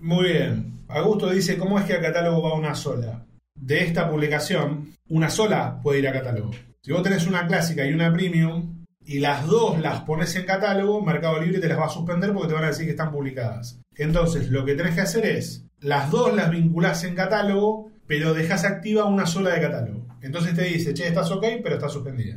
Muy 0.00 0.32
bien. 0.32 0.84
Augusto 0.88 1.30
dice, 1.30 1.58
¿cómo 1.58 1.78
es 1.78 1.84
que 1.84 1.94
a 1.94 2.00
catálogo 2.00 2.42
va 2.42 2.54
una 2.54 2.74
sola? 2.74 3.24
De 3.54 3.82
esta 3.82 4.08
publicación, 4.08 4.92
una 5.08 5.28
sola 5.28 5.80
puede 5.82 5.98
ir 5.98 6.08
a 6.08 6.12
catálogo. 6.12 6.52
Si 6.80 6.92
vos 6.92 7.02
tenés 7.02 7.26
una 7.26 7.46
clásica 7.46 7.84
y 7.84 7.92
una 7.92 8.12
premium, 8.12 8.84
y 9.04 9.20
las 9.20 9.46
dos 9.46 9.80
las 9.80 10.00
pones 10.02 10.34
en 10.36 10.44
catálogo, 10.44 11.00
Mercado 11.00 11.40
Libre 11.40 11.60
te 11.60 11.68
las 11.68 11.78
va 11.78 11.86
a 11.86 11.90
suspender 11.90 12.32
porque 12.32 12.48
te 12.48 12.54
van 12.54 12.64
a 12.64 12.68
decir 12.68 12.84
que 12.84 12.90
están 12.90 13.12
publicadas. 13.12 13.80
Entonces, 13.98 14.50
lo 14.50 14.64
que 14.64 14.74
tenés 14.74 14.94
que 14.94 15.00
hacer 15.00 15.24
es, 15.26 15.64
las 15.80 16.10
dos 16.10 16.34
las 16.34 16.50
vinculás 16.50 17.04
en 17.04 17.14
catálogo, 17.14 17.90
pero 18.06 18.34
dejas 18.34 18.64
activa 18.64 19.04
una 19.04 19.26
sola 19.26 19.50
de 19.50 19.60
catálogo. 19.60 20.06
Entonces 20.22 20.54
te 20.54 20.64
dice, 20.64 20.94
che, 20.94 21.06
estás 21.06 21.30
ok, 21.30 21.44
pero 21.62 21.76
está 21.76 21.88
suspendida. 21.88 22.36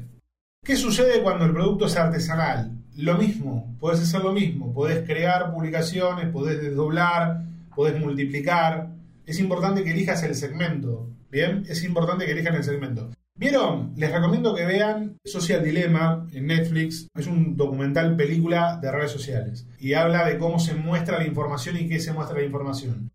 ¿Qué 0.63 0.75
sucede 0.75 1.21
cuando 1.21 1.45
el 1.45 1.53
producto 1.53 1.85
es 1.85 1.95
artesanal? 1.95 2.71
Lo 2.97 3.17
mismo, 3.17 3.75
podés 3.79 4.01
hacer 4.01 4.21
lo 4.21 4.33
mismo, 4.33 4.73
podés 4.73 5.05
crear 5.05 5.53
publicaciones, 5.53 6.27
podés 6.27 6.61
desdoblar, 6.61 7.43
podés 7.75 7.99
multiplicar. 7.99 8.89
Es 9.25 9.39
importante 9.39 9.83
que 9.83 9.91
elijas 9.91 10.21
el 10.23 10.35
segmento, 10.35 11.07
¿bien? 11.31 11.65
Es 11.69 11.83
importante 11.83 12.25
que 12.25 12.33
elijan 12.33 12.55
el 12.55 12.63
segmento. 12.63 13.09
¿Vieron? 13.39 13.93
Les 13.95 14.11
recomiendo 14.11 14.53
que 14.53 14.65
vean 14.65 15.17
Social 15.23 15.63
Dilemma 15.63 16.27
en 16.33 16.47
Netflix. 16.47 17.07
Es 17.15 17.25
un 17.25 17.55
documental 17.55 18.17
película 18.17 18.77
de 18.81 18.91
redes 18.91 19.11
sociales. 19.11 19.65
Y 19.79 19.93
habla 19.93 20.25
de 20.25 20.37
cómo 20.37 20.59
se 20.59 20.75
muestra 20.75 21.19
la 21.19 21.25
información 21.25 21.77
y 21.77 21.87
qué 21.87 22.01
se 22.01 22.11
muestra 22.11 22.37
la 22.37 22.43
información. 22.43 23.11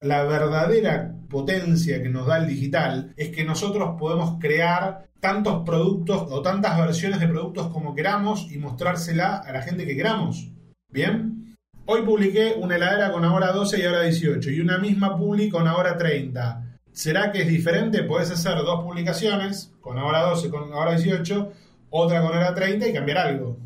La 0.00 0.24
verdadera 0.24 1.14
potencia 1.28 2.02
que 2.02 2.08
nos 2.08 2.26
da 2.26 2.38
el 2.38 2.46
digital 2.46 3.12
es 3.18 3.28
que 3.28 3.44
nosotros 3.44 3.96
podemos 3.98 4.38
crear 4.40 5.10
tantos 5.20 5.62
productos 5.66 6.26
o 6.30 6.40
tantas 6.40 6.78
versiones 6.78 7.20
de 7.20 7.28
productos 7.28 7.68
como 7.68 7.94
queramos 7.94 8.50
y 8.50 8.56
mostrársela 8.56 9.36
a 9.36 9.52
la 9.52 9.60
gente 9.60 9.84
que 9.84 9.94
queramos. 9.94 10.52
¿Bien? 10.88 11.54
Hoy 11.84 12.00
publiqué 12.00 12.54
una 12.58 12.76
heladera 12.76 13.12
con 13.12 13.26
ahora 13.26 13.52
12 13.52 13.78
y 13.78 13.84
ahora 13.84 14.04
18 14.04 14.52
y 14.52 14.60
una 14.60 14.78
misma 14.78 15.18
publi 15.18 15.50
con 15.50 15.68
ahora 15.68 15.98
30 15.98 16.65
¿Será 16.96 17.30
que 17.30 17.42
es 17.42 17.48
diferente? 17.48 18.04
Puedes 18.04 18.30
hacer 18.30 18.54
dos 18.54 18.82
publicaciones, 18.82 19.70
con 19.82 19.98
ahora 19.98 20.22
12, 20.22 20.48
con 20.48 20.72
ahora 20.72 20.96
18, 20.96 21.52
otra 21.90 22.22
con 22.22 22.32
ahora 22.32 22.54
30 22.54 22.88
y 22.88 22.92
cambiar 22.94 23.18
algo. 23.18 23.58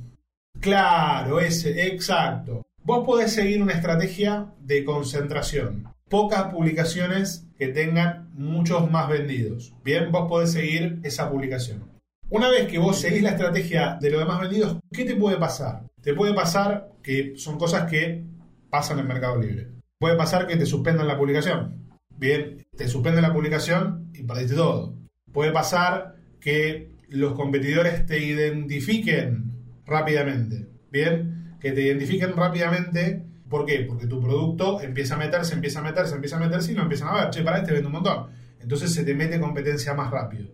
Claro, 0.59 1.39
ese, 1.39 1.87
exacto. 1.87 2.63
Vos 2.83 3.07
podés 3.07 3.33
seguir 3.33 3.63
una 3.63 3.75
estrategia 3.75 4.49
de 4.59 4.85
concentración. 4.85 5.95
Pocas 6.09 6.53
publicaciones 6.53 7.47
que 7.57 7.69
tengan 7.69 8.31
muchos 8.35 8.91
más 8.91 9.09
vendidos. 9.09 9.75
Bien, 9.85 10.11
vos 10.11 10.29
podés 10.29 10.51
seguir 10.51 10.99
esa 11.05 11.31
publicación. 11.31 11.85
Una 12.31 12.49
vez 12.49 12.67
que 12.67 12.81
vos 12.81 12.99
seguís 12.99 13.23
la 13.23 13.31
estrategia 13.31 13.97
de 14.01 14.11
los 14.11 14.19
demás 14.19 14.41
vendidos, 14.41 14.79
¿qué 14.93 15.05
te 15.05 15.15
puede 15.15 15.37
pasar? 15.37 15.85
Te 16.03 16.15
puede 16.15 16.35
pasar 16.35 16.91
que 17.01 17.35
son 17.37 17.59
cosas 17.59 17.89
que 17.89 18.25
pasan 18.71 18.99
en 18.99 19.07
Mercado 19.07 19.41
Libre. 19.41 19.69
Puede 20.01 20.17
pasar 20.17 20.49
que 20.49 20.57
te 20.57 20.67
suspendan 20.67 21.07
la 21.07 21.17
publicación 21.17 21.90
bien, 22.21 22.67
te 22.77 22.87
suspende 22.87 23.23
la 23.23 23.33
publicación 23.33 24.11
y 24.15 24.23
perdiste 24.23 24.55
todo. 24.55 24.95
Puede 25.33 25.53
pasar 25.53 26.17
que 26.39 26.93
los 27.09 27.33
competidores 27.33 28.07
te 28.07 28.19
identifiquen 28.25 29.53
rápidamente, 29.87 30.69
bien, 30.93 31.57
que 31.61 31.73
te 31.73 31.83
identifiquen 31.83 32.37
rápidamente. 32.37 33.25
¿Por 33.49 33.67
qué? 33.67 33.81
Porque 33.89 34.07
tu 34.07 34.21
producto 34.21 34.81
empieza 34.81 35.15
a 35.15 35.19
meterse, 35.19 35.55
empieza 35.55 35.81
a 35.81 35.83
meterse, 35.83 36.15
empieza 36.15 36.37
a 36.37 36.41
meterse 36.41 36.71
y 36.71 36.75
lo 36.77 36.83
empiezan 36.83 37.09
a 37.09 37.15
ver. 37.15 37.31
Che, 37.31 37.43
para 37.43 37.59
este 37.59 37.73
vende 37.73 37.87
un 37.87 37.95
montón. 37.95 38.29
Entonces 38.61 38.93
se 38.93 39.03
te 39.03 39.15
mete 39.15 39.41
competencia 39.41 39.95
más 39.95 40.11
rápido. 40.11 40.53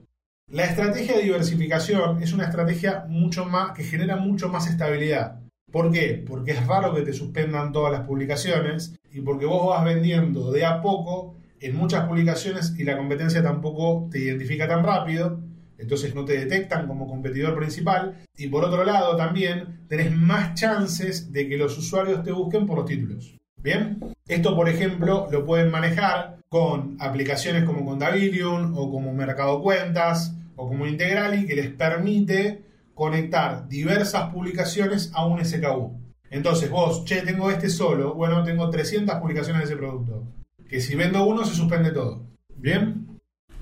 La 0.49 0.65
estrategia 0.65 1.17
de 1.17 1.25
diversificación 1.25 2.23
es 2.23 2.33
una 2.33 2.45
estrategia 2.45 3.05
mucho 3.09 3.45
más 3.45 3.73
que 3.73 3.83
genera 3.83 4.17
mucho 4.17 4.49
más 4.49 4.69
estabilidad. 4.69 5.41
¿Por 5.71 5.91
qué? 5.91 6.25
Porque 6.27 6.53
es 6.53 6.67
raro 6.67 6.95
que 6.95 7.03
te 7.03 7.13
suspendan 7.13 7.73
todas 7.73 7.93
las 7.93 8.07
publicaciones 8.07 8.95
y 9.13 9.21
porque 9.21 9.45
vos 9.45 9.69
vas 9.69 9.85
vendiendo 9.85 10.53
de 10.53 10.65
a 10.65 10.81
poco 10.81 11.36
en 11.61 11.77
muchas 11.77 12.07
publicaciones 12.07 12.75
y 12.79 12.85
la 12.85 12.97
competencia 12.97 13.43
tampoco 13.43 14.09
te 14.11 14.19
identifica 14.19 14.69
tan 14.69 14.85
rápido, 14.85 15.41
entonces 15.79 16.15
no 16.15 16.25
te 16.25 16.39
detectan 16.39 16.87
como 16.87 17.07
competidor 17.07 17.57
principal. 17.57 18.17
Y 18.37 18.49
por 18.49 18.65
otro 18.65 18.85
lado 18.85 19.17
también 19.17 19.81
tenés 19.89 20.15
más 20.15 20.55
chances 20.55 21.33
de 21.33 21.49
que 21.49 21.57
los 21.57 21.77
usuarios 21.79 22.23
te 22.23 22.33
busquen 22.33 22.67
por 22.67 22.79
los 22.79 22.87
títulos. 22.87 23.37
Bien, 23.63 23.99
esto 24.29 24.55
por 24.55 24.69
ejemplo 24.69 25.29
lo 25.31 25.45
pueden 25.45 25.71
manejar 25.71 26.37
con 26.49 26.97
aplicaciones 27.01 27.65
como 27.65 27.85
Contabilium 27.85 28.77
o 28.77 28.91
como 28.91 29.13
Mercado 29.13 29.61
Cuentas 29.63 30.35
o 30.55 30.69
como 30.69 30.87
Integrali 30.87 31.47
que 31.47 31.57
les 31.57 31.71
permite 31.71 32.63
conectar 32.95 33.69
diversas 33.69 34.33
publicaciones 34.33 35.11
a 35.15 35.27
un 35.27 35.45
SKU. 35.45 36.01
Entonces 36.31 36.71
vos, 36.71 37.05
che, 37.05 37.23
tengo 37.23 37.51
este 37.51 37.69
solo, 37.69 38.15
bueno, 38.15 38.43
tengo 38.43 38.71
300 38.71 39.17
publicaciones 39.17 39.63
de 39.63 39.67
ese 39.67 39.77
producto 39.77 40.25
que 40.69 40.81
si 40.81 40.95
vendo 40.95 41.25
uno 41.27 41.45
se 41.45 41.55
suspende 41.55 41.91
todo. 41.91 42.27
Bien. 42.57 43.07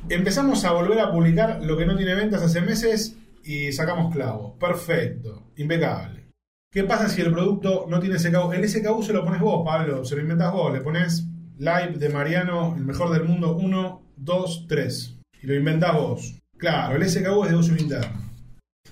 Empezamos 0.08 0.64
a 0.64 0.72
volver 0.72 1.00
a 1.00 1.10
publicar 1.10 1.62
lo 1.62 1.76
que 1.76 1.86
no 1.86 1.96
tiene 1.96 2.14
ventas 2.14 2.42
hace 2.42 2.60
meses 2.60 3.16
y 3.42 3.72
sacamos 3.72 4.12
clavos. 4.12 4.52
Perfecto. 4.58 5.44
Impecable. 5.56 6.24
¿Qué 6.70 6.84
pasa 6.84 7.08
si 7.08 7.20
el 7.20 7.32
producto 7.32 7.86
no 7.88 8.00
tiene 8.00 8.18
SKU? 8.18 8.52
El 8.52 8.68
SKU 8.68 9.02
se 9.02 9.12
lo 9.12 9.24
pones 9.24 9.40
vos, 9.40 9.64
Pablo. 9.64 10.04
Se 10.04 10.16
lo 10.16 10.22
inventas 10.22 10.52
vos. 10.52 10.72
Le 10.72 10.80
pones 10.80 11.26
live 11.58 11.98
de 11.98 12.08
Mariano, 12.08 12.74
el 12.76 12.84
mejor 12.84 13.12
del 13.12 13.24
mundo, 13.24 13.56
1, 13.56 14.02
2, 14.16 14.66
3. 14.68 15.18
Y 15.42 15.46
lo 15.46 15.54
inventás 15.54 15.94
vos. 15.94 16.34
Claro, 16.56 16.96
el 16.96 17.08
SKU 17.08 17.44
es 17.44 17.50
de 17.50 17.56
uso 17.56 17.72
interno. 17.76 18.30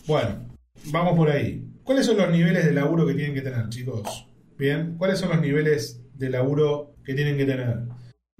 Bueno, 0.07 0.47
vamos 0.87 1.17
por 1.17 1.31
ahí. 1.31 1.69
¿Cuáles 1.83 2.07
son 2.07 2.19
los 2.19 2.31
niveles 2.31 2.65
de 2.65 2.73
laburo 2.73 3.07
que 3.07 3.15
tienen 3.15 3.35
que 3.35 3.43
tener, 3.43 3.69
chicos? 3.69 4.29
Bien, 4.57 4.97
¿cuáles 4.97 5.19
son 5.19 5.31
los 5.31 5.41
niveles 5.41 6.01
de 6.15 6.31
laburo 6.31 6.95
que 7.05 7.15
tienen 7.15 7.37
que 7.37 7.45
tener? 7.45 7.81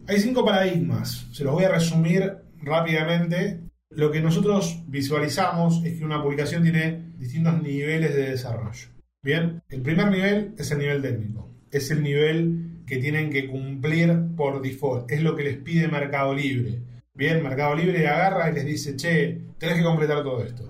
Hay 0.09 0.19
cinco 0.19 0.45
paradigmas, 0.45 1.29
se 1.31 1.45
los 1.45 1.53
voy 1.55 1.65
a 1.65 1.69
resumir 1.69 2.35
rápidamente. 2.61 3.61
Lo 3.91 4.11
que 4.11 4.21
nosotros 4.21 4.83
visualizamos 4.89 5.85
es 5.85 5.99
que 5.99 6.05
una 6.05 6.21
publicación 6.21 6.65
tiene 6.65 7.13
distintos 7.19 7.63
niveles 7.63 8.15
de 8.15 8.31
desarrollo. 8.31 8.89
Bien, 9.23 9.63
el 9.69 9.83
primer 9.83 10.11
nivel 10.11 10.55
es 10.59 10.73
el 10.73 10.79
nivel 10.79 11.03
técnico, 11.03 11.49
es 11.71 11.91
el 11.93 12.03
nivel 12.03 12.83
que 12.85 12.99
tienen 12.99 13.31
que 13.31 13.47
cumplir 13.49 14.13
por 14.37 14.61
default, 14.61 15.11
es 15.13 15.23
lo 15.23 15.37
que 15.37 15.45
les 15.45 15.59
pide 15.59 15.87
Mercado 15.87 16.35
Libre. 16.35 16.81
Bien, 17.15 17.41
Mercado 17.41 17.77
Libre 17.77 18.09
agarra 18.09 18.51
y 18.51 18.55
les 18.55 18.67
dice, 18.67 18.97
che, 18.97 19.41
tenés 19.57 19.77
que 19.77 19.85
completar 19.85 20.25
todo 20.25 20.43
esto. 20.43 20.69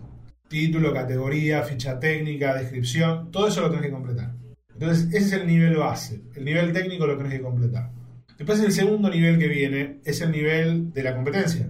Título, 0.49 0.93
categoría, 0.93 1.63
ficha 1.63 1.99
técnica, 1.99 2.55
descripción, 2.55 3.31
todo 3.31 3.49
eso 3.49 3.63
lo 3.63 3.71
tenés 3.71 3.87
que 3.87 3.93
completar. 3.93 4.35
Entonces, 4.75 5.07
ese 5.09 5.19
es 5.19 5.33
el 5.33 5.47
nivel 5.47 5.77
base. 5.77 6.21
El 6.35 6.45
nivel 6.45 6.73
técnico 6.75 7.07
lo 7.07 7.17
tenés 7.17 7.33
que 7.33 7.41
completar. 7.41 7.91
Después 8.39 8.61
el 8.61 8.73
segundo 8.73 9.09
nivel 9.11 9.39
que 9.39 9.49
viene 9.49 10.01
es 10.05 10.21
el 10.21 10.31
nivel 10.31 10.93
de 10.93 11.03
la 11.03 11.15
competencia. 11.15 11.69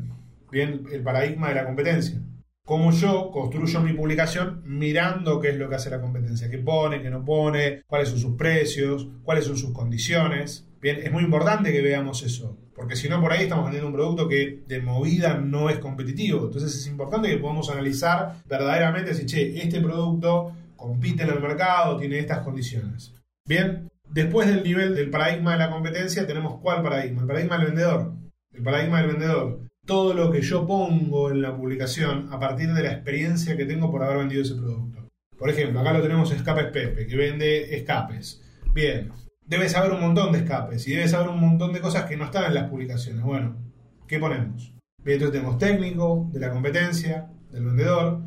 Bien, 0.50 0.84
el 0.92 1.02
paradigma 1.02 1.48
de 1.48 1.54
la 1.54 1.64
competencia. 1.64 2.20
Cómo 2.64 2.92
yo 2.92 3.30
construyo 3.32 3.80
mi 3.80 3.92
publicación 3.92 4.62
mirando 4.64 5.40
qué 5.40 5.48
es 5.48 5.56
lo 5.56 5.68
que 5.68 5.74
hace 5.74 5.90
la 5.90 6.00
competencia, 6.00 6.48
qué 6.48 6.58
pone, 6.58 7.02
qué 7.02 7.10
no 7.10 7.24
pone, 7.24 7.82
cuáles 7.86 8.08
son 8.10 8.18
sus 8.18 8.36
precios, 8.36 9.08
cuáles 9.24 9.46
son 9.46 9.56
sus 9.56 9.72
condiciones. 9.72 10.68
Bien, 10.80 11.00
es 11.02 11.10
muy 11.10 11.24
importante 11.24 11.72
que 11.72 11.82
veamos 11.82 12.22
eso, 12.22 12.58
porque 12.74 12.94
si 12.94 13.08
no 13.08 13.20
por 13.20 13.32
ahí 13.32 13.44
estamos 13.44 13.64
vendiendo 13.64 13.88
un 13.88 13.94
producto 13.94 14.28
que 14.28 14.62
de 14.66 14.80
movida 14.80 15.38
no 15.38 15.70
es 15.70 15.78
competitivo. 15.78 16.44
Entonces 16.44 16.74
es 16.74 16.86
importante 16.86 17.28
que 17.28 17.38
podamos 17.38 17.68
analizar 17.68 18.36
verdaderamente 18.46 19.14
si, 19.14 19.26
che, 19.26 19.60
este 19.60 19.80
producto 19.80 20.52
compite 20.76 21.24
en 21.24 21.30
el 21.30 21.40
mercado, 21.40 21.96
tiene 21.96 22.18
estas 22.18 22.40
condiciones. 22.40 23.14
Bien, 23.44 23.88
Después 24.12 24.46
del 24.46 24.62
nivel 24.62 24.94
del 24.94 25.08
paradigma 25.08 25.52
de 25.52 25.58
la 25.58 25.70
competencia, 25.70 26.26
tenemos 26.26 26.60
cuál 26.60 26.82
paradigma? 26.82 27.22
El 27.22 27.26
paradigma 27.26 27.56
del 27.56 27.66
vendedor. 27.68 28.12
El 28.52 28.62
paradigma 28.62 29.00
del 29.00 29.10
vendedor. 29.12 29.60
Todo 29.86 30.12
lo 30.12 30.30
que 30.30 30.42
yo 30.42 30.66
pongo 30.66 31.30
en 31.30 31.40
la 31.40 31.56
publicación 31.56 32.28
a 32.30 32.38
partir 32.38 32.74
de 32.74 32.82
la 32.82 32.92
experiencia 32.92 33.56
que 33.56 33.64
tengo 33.64 33.90
por 33.90 34.04
haber 34.04 34.18
vendido 34.18 34.42
ese 34.42 34.54
producto. 34.54 35.08
Por 35.38 35.48
ejemplo, 35.48 35.80
acá 35.80 35.94
lo 35.94 36.02
tenemos 36.02 36.30
Escapes 36.30 36.66
Pepe, 36.66 37.06
que 37.06 37.16
vende 37.16 37.74
escapes. 37.74 38.42
Bien, 38.74 39.10
debe 39.46 39.70
saber 39.70 39.92
un 39.92 40.02
montón 40.02 40.30
de 40.32 40.40
escapes 40.40 40.86
y 40.86 40.90
debe 40.90 41.08
saber 41.08 41.28
un 41.28 41.40
montón 41.40 41.72
de 41.72 41.80
cosas 41.80 42.04
que 42.04 42.18
no 42.18 42.26
están 42.26 42.44
en 42.44 42.54
las 42.54 42.68
publicaciones. 42.68 43.22
Bueno, 43.22 43.56
¿qué 44.06 44.18
ponemos? 44.18 44.74
Bien, 45.02 45.16
entonces 45.16 45.40
tenemos 45.40 45.56
técnico, 45.56 46.28
de 46.34 46.40
la 46.40 46.50
competencia, 46.50 47.30
del 47.50 47.64
vendedor, 47.64 48.20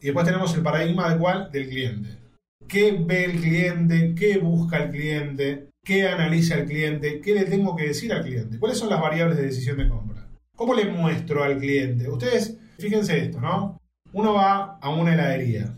y 0.00 0.04
después 0.04 0.24
tenemos 0.24 0.54
el 0.54 0.62
paradigma 0.62 1.12
de 1.12 1.18
cuál? 1.18 1.50
Del 1.50 1.68
cliente 1.68 2.21
qué 2.68 2.92
ve 3.04 3.24
el 3.24 3.40
cliente, 3.40 4.14
qué 4.14 4.38
busca 4.38 4.78
el 4.78 4.90
cliente, 4.90 5.68
qué 5.84 6.08
analiza 6.08 6.54
el 6.56 6.66
cliente, 6.66 7.20
qué 7.20 7.34
le 7.34 7.44
tengo 7.44 7.76
que 7.76 7.88
decir 7.88 8.12
al 8.12 8.22
cliente, 8.22 8.58
cuáles 8.58 8.78
son 8.78 8.90
las 8.90 9.00
variables 9.00 9.36
de 9.36 9.46
decisión 9.46 9.76
de 9.76 9.88
compra. 9.88 10.28
¿Cómo 10.56 10.74
le 10.74 10.86
muestro 10.86 11.42
al 11.42 11.58
cliente? 11.58 12.08
Ustedes, 12.08 12.56
fíjense 12.78 13.18
esto, 13.18 13.40
¿no? 13.40 13.78
Uno 14.12 14.34
va 14.34 14.78
a 14.80 14.90
una 14.90 15.14
heladería. 15.14 15.76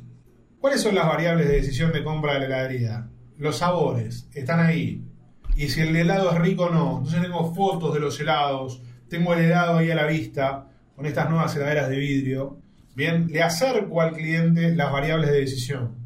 ¿Cuáles 0.60 0.80
son 0.80 0.94
las 0.94 1.06
variables 1.06 1.48
de 1.48 1.56
decisión 1.56 1.92
de 1.92 2.02
compra 2.02 2.34
de 2.34 2.40
la 2.40 2.46
heladería? 2.46 3.08
Los 3.38 3.58
sabores, 3.58 4.28
están 4.34 4.60
ahí. 4.60 5.04
y 5.56 5.68
si 5.68 5.82
el 5.82 5.94
helado 5.94 6.32
es 6.32 6.38
rico 6.38 6.64
o 6.64 6.70
no. 6.70 6.98
Entonces 6.98 7.22
tengo 7.22 7.54
fotos 7.54 7.94
de 7.94 8.00
los 8.00 8.18
helados, 8.18 8.82
tengo 9.08 9.34
el 9.34 9.44
helado 9.44 9.78
ahí 9.78 9.90
a 9.90 9.94
la 9.94 10.06
vista, 10.06 10.68
con 10.96 11.06
estas 11.06 11.30
nuevas 11.30 11.54
heladeras 11.54 11.88
de 11.88 11.96
vidrio. 11.96 12.58
Bien, 12.94 13.26
le 13.28 13.42
acerco 13.42 14.00
al 14.00 14.12
cliente 14.12 14.74
las 14.74 14.92
variables 14.92 15.30
de 15.30 15.40
decisión. 15.40 16.03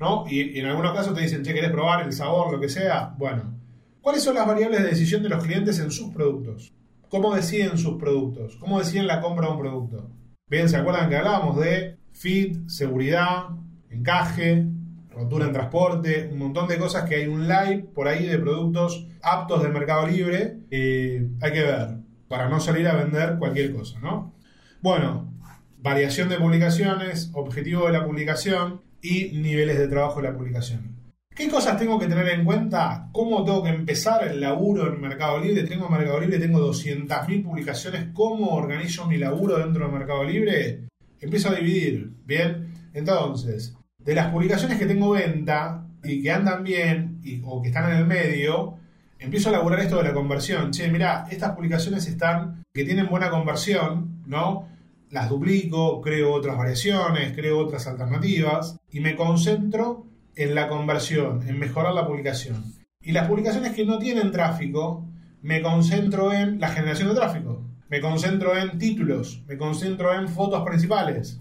¿No? 0.00 0.24
Y, 0.26 0.58
en 0.58 0.66
algunos 0.66 0.94
casos 0.94 1.14
te 1.14 1.20
dicen, 1.20 1.44
che, 1.44 1.52
¿querés 1.52 1.70
probar 1.70 2.06
el 2.06 2.12
sabor, 2.12 2.52
lo 2.52 2.58
que 2.58 2.70
sea? 2.70 3.14
Bueno, 3.18 3.54
¿cuáles 4.00 4.22
son 4.22 4.34
las 4.34 4.46
variables 4.46 4.82
de 4.82 4.88
decisión 4.88 5.22
de 5.22 5.28
los 5.28 5.44
clientes 5.44 5.78
en 5.78 5.90
sus 5.90 6.12
productos? 6.12 6.72
¿Cómo 7.08 7.34
deciden 7.34 7.76
sus 7.76 7.98
productos? 7.98 8.56
¿Cómo 8.56 8.78
deciden 8.78 9.06
la 9.06 9.20
compra 9.20 9.46
de 9.46 9.52
un 9.52 9.58
producto? 9.58 10.10
Bien, 10.48 10.68
¿se 10.68 10.78
acuerdan 10.78 11.10
que 11.10 11.16
hablábamos 11.16 11.60
de 11.60 11.98
fit, 12.12 12.66
seguridad, 12.68 13.48
encaje, 13.90 14.66
rotura 15.10 15.46
en 15.46 15.52
transporte, 15.52 16.28
un 16.32 16.38
montón 16.38 16.66
de 16.66 16.78
cosas 16.78 17.08
que 17.08 17.16
hay 17.16 17.26
un 17.26 17.46
live 17.46 17.90
por 17.94 18.08
ahí 18.08 18.26
de 18.26 18.38
productos 18.38 19.06
aptos 19.22 19.62
del 19.62 19.72
mercado 19.72 20.06
libre. 20.06 20.60
hay 20.70 21.52
que 21.52 21.62
ver, 21.62 21.98
para 22.28 22.48
no 22.48 22.58
salir 22.60 22.88
a 22.88 22.94
vender 22.94 23.36
cualquier 23.38 23.74
cosa, 23.74 23.98
¿no? 24.00 24.32
Bueno, 24.80 25.30
variación 25.78 26.28
de 26.28 26.36
publicaciones, 26.36 27.30
objetivo 27.34 27.86
de 27.86 27.92
la 27.92 28.04
publicación 28.04 28.80
y 29.02 29.38
niveles 29.38 29.78
de 29.78 29.88
trabajo 29.88 30.20
de 30.20 30.28
la 30.28 30.36
publicación. 30.36 31.00
¿Qué 31.34 31.48
cosas 31.48 31.78
tengo 31.78 31.98
que 31.98 32.06
tener 32.06 32.28
en 32.28 32.44
cuenta? 32.44 33.08
¿Cómo 33.12 33.44
tengo 33.44 33.62
que 33.62 33.70
empezar 33.70 34.26
el 34.28 34.40
laburo 34.40 34.92
en 34.92 35.00
Mercado 35.00 35.40
Libre? 35.40 35.62
Tengo 35.62 35.88
Mercado 35.88 36.20
Libre, 36.20 36.38
tengo 36.38 36.58
200.000 36.58 37.44
publicaciones. 37.44 38.08
¿Cómo 38.12 38.56
organizo 38.56 39.06
mi 39.06 39.16
laburo 39.16 39.58
dentro 39.58 39.86
de 39.86 39.92
Mercado 39.92 40.24
Libre? 40.24 40.88
Empiezo 41.18 41.48
a 41.48 41.54
dividir, 41.54 42.12
¿bien? 42.26 42.74
Entonces, 42.92 43.74
de 44.04 44.14
las 44.14 44.30
publicaciones 44.30 44.78
que 44.78 44.86
tengo 44.86 45.10
venta 45.10 45.86
y 46.02 46.22
que 46.22 46.30
andan 46.30 46.64
bien 46.64 47.20
o 47.44 47.62
que 47.62 47.68
están 47.68 47.90
en 47.90 47.98
el 47.98 48.06
medio, 48.06 48.74
empiezo 49.18 49.48
a 49.48 49.52
elaborar 49.52 49.80
esto 49.80 49.96
de 49.98 50.04
la 50.04 50.14
conversión. 50.14 50.72
Che, 50.72 50.88
mira, 50.88 51.26
estas 51.30 51.52
publicaciones 51.52 52.06
están 52.06 52.64
que 52.74 52.84
tienen 52.84 53.08
buena 53.08 53.30
conversión, 53.30 54.22
¿no? 54.26 54.68
Las 55.10 55.28
duplico, 55.28 56.00
creo 56.00 56.32
otras 56.32 56.56
variaciones, 56.56 57.34
creo 57.34 57.58
otras 57.58 57.86
alternativas 57.86 58.78
y 58.90 59.00
me 59.00 59.16
concentro 59.16 60.06
en 60.36 60.54
la 60.54 60.68
conversión, 60.68 61.46
en 61.48 61.58
mejorar 61.58 61.94
la 61.94 62.06
publicación. 62.06 62.74
Y 63.02 63.12
las 63.12 63.28
publicaciones 63.28 63.74
que 63.74 63.84
no 63.84 63.98
tienen 63.98 64.30
tráfico, 64.30 65.06
me 65.42 65.62
concentro 65.62 66.32
en 66.32 66.60
la 66.60 66.68
generación 66.68 67.08
de 67.08 67.14
tráfico. 67.16 67.66
Me 67.88 68.00
concentro 68.00 68.56
en 68.56 68.78
títulos, 68.78 69.42
me 69.48 69.58
concentro 69.58 70.14
en 70.14 70.28
fotos 70.28 70.64
principales, 70.64 71.40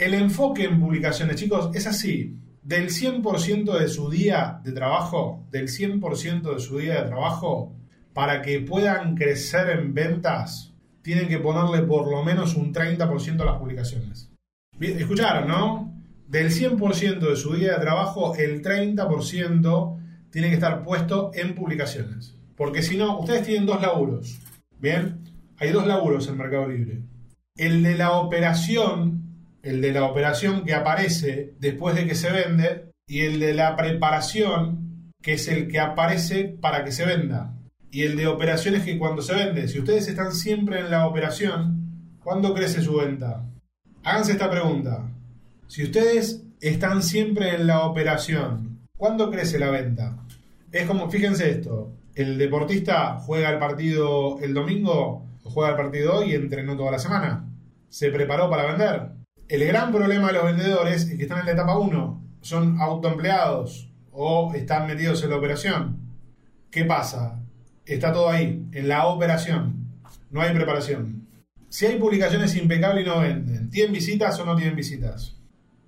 el 0.00 0.14
enfoque 0.14 0.64
en 0.64 0.80
publicaciones, 0.80 1.36
chicos, 1.36 1.70
es 1.74 1.86
así. 1.86 2.34
Del 2.62 2.88
100% 2.88 3.78
de 3.78 3.86
su 3.86 4.08
día 4.08 4.58
de 4.64 4.72
trabajo, 4.72 5.44
del 5.50 5.68
100% 5.68 6.54
de 6.54 6.58
su 6.58 6.78
día 6.78 7.02
de 7.02 7.08
trabajo, 7.08 7.76
para 8.14 8.40
que 8.40 8.60
puedan 8.60 9.14
crecer 9.14 9.68
en 9.68 9.92
ventas, 9.92 10.69
tienen 11.02 11.28
que 11.28 11.38
ponerle 11.38 11.86
por 11.86 12.10
lo 12.10 12.22
menos 12.22 12.54
un 12.56 12.72
30% 12.72 13.40
a 13.40 13.44
las 13.44 13.58
publicaciones. 13.58 14.30
escucharon, 14.80 15.48
¿no? 15.48 15.94
Del 16.26 16.50
100% 16.50 17.18
de 17.18 17.36
su 17.36 17.54
día 17.54 17.74
de 17.74 17.80
trabajo, 17.80 18.34
el 18.36 18.62
30% 18.62 19.98
tiene 20.30 20.48
que 20.48 20.54
estar 20.54 20.84
puesto 20.84 21.30
en 21.34 21.54
publicaciones. 21.54 22.36
Porque 22.56 22.82
si 22.82 22.96
no, 22.96 23.18
ustedes 23.18 23.44
tienen 23.44 23.66
dos 23.66 23.80
laburos. 23.80 24.38
Bien, 24.78 25.20
hay 25.58 25.70
dos 25.70 25.86
laburos 25.86 26.28
en 26.28 26.36
Mercado 26.36 26.68
Libre. 26.68 27.02
El 27.56 27.82
de 27.82 27.96
la 27.96 28.12
operación 28.12 29.20
el 29.62 29.80
de 29.80 29.92
la 29.92 30.04
operación 30.04 30.64
que 30.64 30.74
aparece 30.74 31.54
después 31.58 31.94
de 31.94 32.06
que 32.06 32.14
se 32.14 32.30
vende 32.30 32.90
y 33.06 33.20
el 33.20 33.40
de 33.40 33.54
la 33.54 33.76
preparación, 33.76 35.10
que 35.22 35.34
es 35.34 35.48
el 35.48 35.68
que 35.68 35.80
aparece 35.80 36.44
para 36.44 36.84
que 36.84 36.92
se 36.92 37.04
venda. 37.04 37.54
Y 37.90 38.02
el 38.02 38.16
de 38.16 38.26
operaciones 38.26 38.84
que 38.84 38.98
cuando 38.98 39.22
se 39.22 39.34
vende, 39.34 39.68
si 39.68 39.78
ustedes 39.80 40.06
están 40.08 40.32
siempre 40.32 40.80
en 40.80 40.90
la 40.90 41.06
operación, 41.06 42.18
¿cuándo 42.22 42.54
crece 42.54 42.82
su 42.82 42.96
venta? 42.96 43.44
Háganse 44.04 44.32
esta 44.32 44.50
pregunta. 44.50 45.08
Si 45.66 45.84
ustedes 45.84 46.42
están 46.60 47.02
siempre 47.02 47.54
en 47.54 47.66
la 47.66 47.84
operación, 47.86 48.80
¿cuándo 48.96 49.30
crece 49.30 49.58
la 49.58 49.70
venta? 49.70 50.16
Es 50.70 50.86
como, 50.86 51.10
fíjense 51.10 51.50
esto, 51.50 51.92
el 52.14 52.38
deportista 52.38 53.18
juega 53.18 53.50
el 53.50 53.58
partido 53.58 54.38
el 54.40 54.54
domingo 54.54 55.26
juega 55.50 55.70
el 55.70 55.76
partido 55.76 56.18
hoy 56.18 56.32
y 56.32 56.34
entrenó 56.34 56.76
toda 56.76 56.92
la 56.92 56.98
semana. 56.98 57.46
¿Se 57.88 58.10
preparó 58.10 58.48
para 58.48 58.66
vender? 58.66 59.10
El 59.48 59.66
gran 59.66 59.92
problema 59.92 60.28
de 60.28 60.34
los 60.34 60.44
vendedores 60.44 61.08
es 61.08 61.16
que 61.16 61.22
están 61.22 61.40
en 61.40 61.46
la 61.46 61.52
etapa 61.52 61.76
1, 61.76 62.22
son 62.40 62.80
autoempleados 62.80 63.90
o 64.12 64.52
están 64.54 64.86
metidos 64.86 65.22
en 65.24 65.30
la 65.30 65.36
operación. 65.36 65.98
¿Qué 66.70 66.84
pasa? 66.84 67.40
Está 67.84 68.12
todo 68.12 68.30
ahí, 68.30 68.66
en 68.72 68.88
la 68.88 69.06
operación. 69.06 69.86
No 70.30 70.40
hay 70.40 70.54
preparación. 70.54 71.26
Si 71.68 71.86
hay 71.86 71.98
publicaciones 71.98 72.56
impecables 72.56 73.04
y 73.04 73.08
no 73.08 73.20
venden, 73.20 73.70
¿tienen 73.70 73.92
visitas 73.92 74.38
o 74.38 74.44
no 74.44 74.56
tienen 74.56 74.76
visitas? 74.76 75.36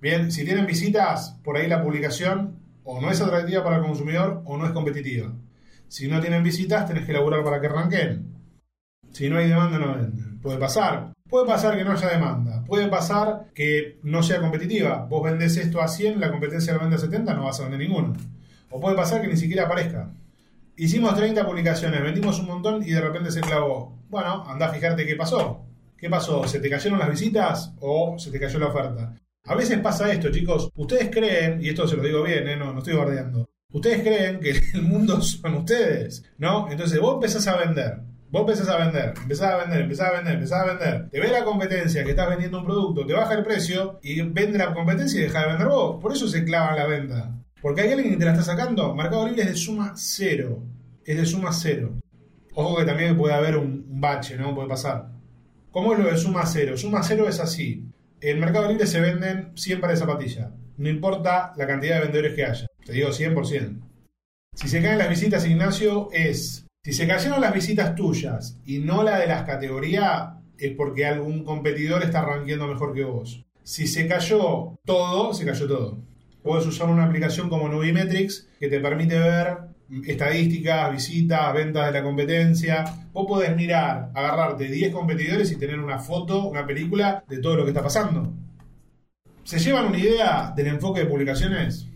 Bien, 0.01 0.31
si 0.31 0.43
tienen 0.45 0.65
visitas, 0.65 1.39
por 1.43 1.57
ahí 1.57 1.67
la 1.67 1.81
publicación 1.81 2.57
o 2.83 3.01
no 3.01 3.09
es 3.09 3.21
atractiva 3.21 3.63
para 3.63 3.77
el 3.77 3.83
consumidor 3.83 4.41
o 4.45 4.57
no 4.57 4.65
es 4.65 4.71
competitiva. 4.71 5.33
Si 5.87 6.07
no 6.07 6.19
tienen 6.19 6.43
visitas, 6.43 6.87
tenés 6.87 7.05
que 7.05 7.11
elaborar 7.11 7.43
para 7.43 7.61
que 7.61 7.67
arranquen. 7.67 8.33
Si 9.11 9.29
no 9.29 9.37
hay 9.37 9.47
demanda, 9.47 9.77
no 9.77 9.95
venden. 9.95 10.39
Puede 10.41 10.57
pasar. 10.57 11.13
Puede 11.33 11.47
pasar 11.47 11.75
que 11.75 11.83
no 11.83 11.93
haya 11.93 12.09
demanda, 12.09 12.63
puede 12.63 12.87
pasar 12.89 13.47
que 13.55 13.97
no 14.03 14.21
sea 14.21 14.39
competitiva. 14.39 15.07
Vos 15.09 15.23
vendés 15.23 15.57
esto 15.57 15.81
a 15.81 15.87
100, 15.87 16.19
la 16.19 16.29
competencia 16.29 16.73
lo 16.73 16.79
vende 16.79 16.97
a 16.97 16.99
70, 16.99 17.33
no 17.33 17.45
vas 17.45 17.59
a 17.59 17.63
vender 17.63 17.79
ninguno. 17.79 18.13
O 18.69 18.79
puede 18.79 18.95
pasar 18.95 19.19
que 19.19 19.27
ni 19.27 19.35
siquiera 19.35 19.65
aparezca. 19.65 20.11
Hicimos 20.75 21.15
30 21.15 21.45
publicaciones, 21.45 22.01
vendimos 22.01 22.39
un 22.39 22.47
montón 22.47 22.83
y 22.83 22.91
de 22.91 23.01
repente 23.01 23.31
se 23.31 23.41
clavó. 23.41 23.97
Bueno, 24.09 24.43
anda 24.47 24.67
a 24.67 24.73
fijarte 24.73 25.05
qué 25.05 25.15
pasó. 25.15 25.65
¿Qué 25.97 26.09
pasó? 26.09 26.47
¿Se 26.47 26.59
te 26.59 26.69
cayeron 26.69 26.99
las 26.99 27.09
visitas 27.09 27.73
o 27.79 28.17
se 28.17 28.31
te 28.31 28.39
cayó 28.39 28.59
la 28.59 28.67
oferta? 28.67 29.15
A 29.45 29.55
veces 29.55 29.79
pasa 29.79 30.11
esto, 30.11 30.31
chicos. 30.31 30.69
Ustedes 30.75 31.09
creen, 31.11 31.63
y 31.63 31.69
esto 31.69 31.87
se 31.87 31.95
lo 31.95 32.03
digo 32.03 32.23
bien, 32.23 32.47
¿eh? 32.47 32.55
no, 32.55 32.73
no 32.73 32.79
estoy 32.79 32.95
bardeando. 32.95 33.49
Ustedes 33.71 34.01
creen 34.01 34.39
que 34.39 34.49
el 34.73 34.81
mundo 34.81 35.21
son 35.21 35.55
ustedes, 35.55 36.23
¿no? 36.37 36.69
Entonces 36.71 36.99
vos 36.99 37.15
empezás 37.15 37.47
a 37.47 37.57
vender 37.57 38.13
Vos 38.33 38.41
empezás 38.41 38.67
a 38.69 38.77
vender, 38.77 39.13
empezás 39.15 39.53
a 39.53 39.57
vender, 39.57 39.81
empezás 39.81 40.07
a 40.07 40.11
vender, 40.13 40.33
empezás 40.33 40.59
a 40.59 40.65
vender. 40.65 41.09
Te 41.11 41.19
ve 41.19 41.27
la 41.27 41.45
competencia 41.45 42.03
que 42.03 42.09
estás 42.09 42.27
vendiendo 42.27 42.57
un 42.57 42.65
producto, 42.65 43.05
te 43.05 43.13
baja 43.13 43.35
el 43.35 43.43
precio 43.43 43.99
y 44.01 44.23
vende 44.23 44.57
la 44.57 44.73
competencia 44.73 45.19
y 45.19 45.25
deja 45.25 45.41
de 45.41 45.47
vender 45.49 45.67
vos. 45.67 46.01
Por 46.01 46.13
eso 46.13 46.27
se 46.27 46.43
clava 46.43 46.75
la 46.75 46.87
venta. 46.87 47.31
Porque 47.63 47.79
hay 47.79 47.93
alguien 47.93 48.11
que 48.11 48.17
te 48.17 48.25
la 48.25 48.31
está 48.31 48.43
sacando. 48.43 48.93
Mercado 48.93 49.25
Libre 49.25 49.43
es 49.43 49.47
de 49.47 49.55
suma 49.55 49.93
cero. 49.95 50.61
Es 51.05 51.15
de 51.15 51.25
suma 51.25 51.53
cero. 51.53 51.97
Ojo 52.55 52.75
que 52.75 52.83
también 52.83 53.17
puede 53.17 53.33
haber 53.33 53.55
un, 53.55 53.85
bache, 54.01 54.35
¿no? 54.35 54.53
Puede 54.53 54.67
pasar. 54.67 55.09
¿Cómo 55.71 55.93
es 55.93 55.99
lo 55.99 56.11
de 56.11 56.17
suma 56.17 56.45
cero? 56.45 56.77
Suma 56.77 57.01
cero 57.03 57.25
es 57.29 57.39
así. 57.39 57.85
En 58.19 58.41
Mercado 58.41 58.67
Libre 58.67 58.85
se 58.85 58.99
venden 58.99 59.53
100 59.55 59.79
pares 59.79 59.97
de 59.97 60.05
zapatillas. 60.05 60.51
No 60.75 60.89
importa 60.89 61.53
la 61.55 61.65
cantidad 61.65 61.95
de 61.95 62.01
vendedores 62.01 62.35
que 62.35 62.45
haya. 62.45 62.67
Te 62.85 62.91
digo 62.91 63.09
100%. 63.09 63.79
Si 64.55 64.67
se 64.67 64.81
caen 64.81 64.97
las 64.97 65.09
visitas, 65.09 65.47
Ignacio, 65.47 66.09
es 66.11 66.65
si 66.83 66.91
se 66.91 67.07
cayeron 67.07 67.39
las 67.39 67.53
visitas 67.53 67.95
tuyas 67.95 68.59
y 68.65 68.79
no 68.79 69.03
la 69.03 69.19
de 69.19 69.27
las 69.27 69.43
categorías, 69.43 70.33
es 70.57 70.75
porque 70.75 71.05
algún 71.05 71.45
competidor 71.45 72.03
está 72.03 72.23
rankeando 72.23 72.67
mejor 72.67 72.93
que 72.93 73.05
vos. 73.05 73.45
Si 73.63 73.87
se 73.87 74.05
cayó 74.05 74.75
todo, 74.83 75.33
se 75.33 75.45
cayó 75.45 75.65
todo. 75.65 76.12
Puedes 76.43 76.65
usar 76.67 76.89
una 76.89 77.05
aplicación 77.05 77.49
como 77.49 77.69
Nubimetrics 77.69 78.49
que 78.59 78.67
te 78.67 78.79
permite 78.79 79.17
ver 79.17 79.57
estadísticas, 80.05 80.91
visitas, 80.91 81.53
ventas 81.53 81.87
de 81.87 81.99
la 81.99 82.03
competencia. 82.03 82.83
Vos 83.11 83.25
podés 83.27 83.55
mirar, 83.55 84.11
agarrarte 84.13 84.65
10 84.65 84.93
competidores 84.93 85.51
y 85.51 85.57
tener 85.57 85.79
una 85.79 85.99
foto, 85.99 86.47
una 86.47 86.65
película 86.65 87.23
de 87.27 87.39
todo 87.39 87.55
lo 87.55 87.63
que 87.63 87.71
está 87.71 87.83
pasando. 87.83 88.31
¿Se 89.43 89.59
llevan 89.59 89.87
una 89.87 89.97
idea 89.97 90.53
del 90.55 90.67
enfoque 90.67 91.01
de 91.01 91.05
publicaciones? 91.07 91.87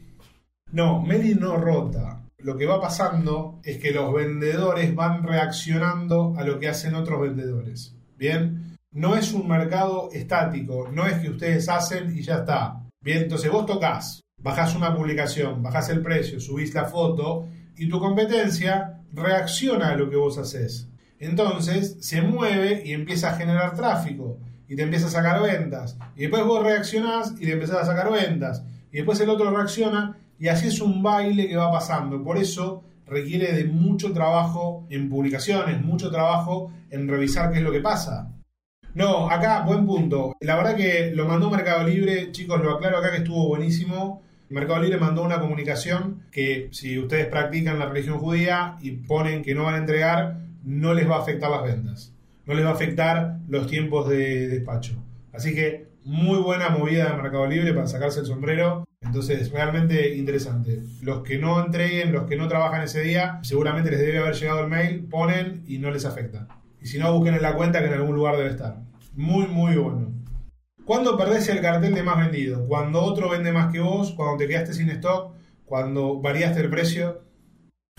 No, 0.72 1.02
Meli 1.02 1.36
no 1.36 1.58
rota 1.58 2.18
lo 2.40 2.56
que 2.56 2.66
va 2.66 2.80
pasando 2.80 3.60
es 3.64 3.78
que 3.78 3.92
los 3.92 4.14
vendedores 4.14 4.94
van 4.96 5.24
reaccionando 5.24 6.36
a 6.38 6.44
lo 6.44 6.60
que 6.60 6.70
hacen 6.70 6.96
otros 6.96 7.22
vendedores. 7.22 7.96
Bien, 8.16 8.78
no 8.92 9.16
es 9.16 9.34
un 9.34 9.48
mercado 9.48 10.10
estático, 10.12 10.90
no 10.92 11.06
es 11.06 11.20
que 11.20 11.30
ustedes 11.30 11.68
hacen 11.68 12.16
y 12.16 12.22
ya 12.22 12.36
está. 12.38 12.84
Bien, 13.02 13.24
entonces 13.24 13.52
vos 13.52 13.66
tocas, 13.66 14.22
bajás 14.42 14.76
una 14.76 14.96
publicación, 14.96 15.62
bajás 15.64 15.90
el 15.90 16.02
precio, 16.02 16.40
subís 16.40 16.74
la 16.74 16.86
foto 16.86 17.48
y 17.76 17.90
tu 17.90 18.00
competencia 18.00 19.02
reacciona 19.14 19.90
a 19.90 19.96
lo 19.96 20.10
que 20.10 20.16
vos 20.16 20.38
haces. 20.38 20.88
Entonces 21.20 21.98
se 22.00 22.22
mueve 22.22 22.84
y 22.86 22.94
empieza 22.94 23.32
a 23.32 23.36
generar 23.36 23.76
tráfico 23.76 24.38
y 24.68 24.76
te 24.76 24.84
empieza 24.84 25.08
a 25.08 25.12
sacar 25.12 25.42
ventas. 25.42 25.98
Y 26.16 26.22
después 26.22 26.46
vos 26.46 26.64
reaccionás 26.64 27.34
y 27.40 27.46
le 27.46 27.54
empezás 27.54 27.78
a 27.78 27.86
sacar 27.86 28.12
ventas. 28.12 28.64
Y 28.92 28.98
después 28.98 29.20
el 29.20 29.30
otro 29.30 29.50
reacciona 29.50 30.18
y 30.40 30.48
así 30.50 30.68
es 30.68 30.80
un 30.82 31.02
baile 31.02 31.48
que 31.48 31.58
va 31.58 31.72
pasando. 31.72 32.24
Por 32.24 32.38
eso 32.38 32.84
requiere 33.06 33.54
de 33.54 33.66
mucho 33.66 34.14
trabajo 34.14 34.86
en 34.90 35.10
publicaciones, 35.10 35.82
mucho 35.82 36.12
trabajo 36.12 36.72
en 36.90 37.08
revisar 37.08 37.52
qué 37.52 37.58
es 37.58 37.64
lo 37.64 37.72
que 37.72 37.80
pasa. 37.80 38.32
No, 38.94 39.30
acá, 39.30 39.62
buen 39.62 39.86
punto. 39.86 40.36
La 40.40 40.56
verdad 40.56 40.76
que 40.76 41.12
lo 41.14 41.28
mandó 41.28 41.50
Mercado 41.50 41.88
Libre, 41.88 42.32
chicos, 42.32 42.62
lo 42.62 42.76
aclaro 42.76 42.98
acá 42.98 43.12
que 43.12 43.18
estuvo 43.18 43.48
buenísimo. 43.48 44.24
Mercado 44.50 44.82
Libre 44.82 44.98
mandó 44.98 45.24
una 45.24 45.40
comunicación 45.40 46.24
que 46.32 46.70
si 46.72 46.98
ustedes 46.98 47.28
practican 47.28 47.80
la 47.80 47.88
religión 47.88 48.20
judía 48.20 48.78
y 48.82 48.92
ponen 48.92 49.44
que 49.44 49.54
no 49.54 49.64
van 49.64 49.76
a 49.76 49.80
entregar, 49.80 50.40
no 50.64 50.94
les 50.94 51.10
va 51.10 51.18
a 51.18 51.22
afectar 51.22 51.52
las 51.52 51.64
ventas, 51.64 52.14
no 52.46 52.54
les 52.54 52.66
va 52.66 52.70
a 52.70 52.74
afectar 52.74 53.38
los 53.50 53.68
tiempos 53.68 54.08
de 54.08 54.48
despacho. 54.48 55.04
Así 55.34 55.54
que 55.54 55.88
muy 56.04 56.38
buena 56.40 56.70
movida 56.70 57.10
de 57.10 57.22
Mercado 57.22 57.48
Libre 57.48 57.74
para 57.74 57.88
sacarse 57.88 58.22
el 58.22 58.26
sombrero. 58.26 58.86
Entonces, 59.02 59.52
realmente 59.52 60.16
interesante. 60.16 60.82
Los 61.02 61.22
que 61.22 61.38
no 61.38 61.64
entreguen, 61.64 62.14
los 62.14 62.24
que 62.24 62.38
no 62.38 62.48
trabajan 62.48 62.82
ese 62.82 63.02
día, 63.02 63.40
seguramente 63.44 63.92
les 63.92 64.00
debe 64.00 64.20
haber 64.20 64.34
llegado 64.34 64.62
el 64.62 64.70
mail, 64.70 65.04
ponen 65.04 65.64
y 65.68 65.78
no 65.80 65.92
les 65.92 66.06
afecta. 66.06 66.48
Y 66.82 66.88
si 66.88 66.98
no, 66.98 67.14
busquen 67.14 67.36
en 67.36 67.42
la 67.42 67.56
cuenta 67.56 67.80
que 67.80 67.88
en 67.88 67.94
algún 67.94 68.16
lugar 68.16 68.38
debe 68.38 68.50
estar. 68.50 68.78
Muy, 69.16 69.48
muy 69.48 69.76
bueno. 69.76 70.07
¿Cuándo 70.88 71.18
perdés 71.18 71.50
el 71.50 71.60
cartel 71.60 71.94
de 71.94 72.02
más 72.02 72.18
vendido? 72.18 72.66
Cuando 72.66 73.02
otro 73.02 73.28
vende 73.28 73.52
más 73.52 73.74
que 73.74 73.82
vos, 73.82 74.14
cuando 74.14 74.38
te 74.38 74.48
quedaste 74.48 74.74
sin 74.74 74.90
stock, 74.92 75.34
cuando 75.66 76.22
variaste 76.22 76.62
el 76.62 76.70
precio. 76.70 77.24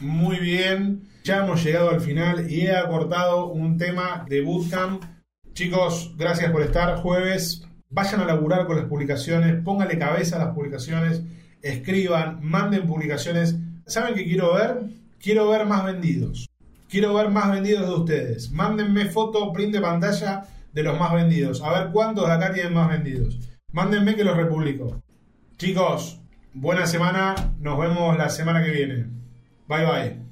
Muy 0.00 0.38
bien, 0.38 1.02
ya 1.22 1.44
hemos 1.44 1.62
llegado 1.62 1.90
al 1.90 2.00
final 2.00 2.50
y 2.50 2.62
he 2.62 2.74
acortado 2.74 3.48
un 3.48 3.76
tema 3.76 4.24
de 4.26 4.40
Bootcamp. 4.40 5.04
Chicos, 5.52 6.14
gracias 6.16 6.50
por 6.50 6.62
estar. 6.62 6.96
Jueves, 7.02 7.62
vayan 7.90 8.22
a 8.22 8.24
laburar 8.24 8.66
con 8.66 8.76
las 8.76 8.86
publicaciones, 8.86 9.62
pónganle 9.62 9.98
cabeza 9.98 10.36
a 10.36 10.46
las 10.46 10.54
publicaciones, 10.54 11.20
escriban, 11.60 12.38
manden 12.40 12.86
publicaciones. 12.86 13.58
¿Saben 13.84 14.14
qué 14.14 14.24
quiero 14.24 14.54
ver? 14.54 14.80
Quiero 15.20 15.50
ver 15.50 15.66
más 15.66 15.84
vendidos. 15.84 16.48
Quiero 16.88 17.12
ver 17.12 17.28
más 17.28 17.52
vendidos 17.52 17.86
de 17.86 17.94
ustedes. 17.94 18.50
Mándenme 18.50 19.10
foto, 19.10 19.52
print 19.52 19.74
de 19.74 19.82
pantalla 19.82 20.46
de 20.78 20.84
los 20.84 20.98
más 20.98 21.12
vendidos. 21.12 21.60
A 21.60 21.72
ver 21.72 21.90
cuántos 21.90 22.28
de 22.28 22.34
acá 22.34 22.52
tienen 22.52 22.72
más 22.72 22.88
vendidos. 22.88 23.36
Mándenme 23.72 24.14
que 24.14 24.22
los 24.22 24.36
republico. 24.36 25.02
Chicos, 25.56 26.20
buena 26.54 26.86
semana. 26.86 27.34
Nos 27.58 27.76
vemos 27.80 28.16
la 28.16 28.30
semana 28.30 28.62
que 28.62 28.70
viene. 28.70 29.06
Bye 29.66 29.84
bye. 29.84 30.27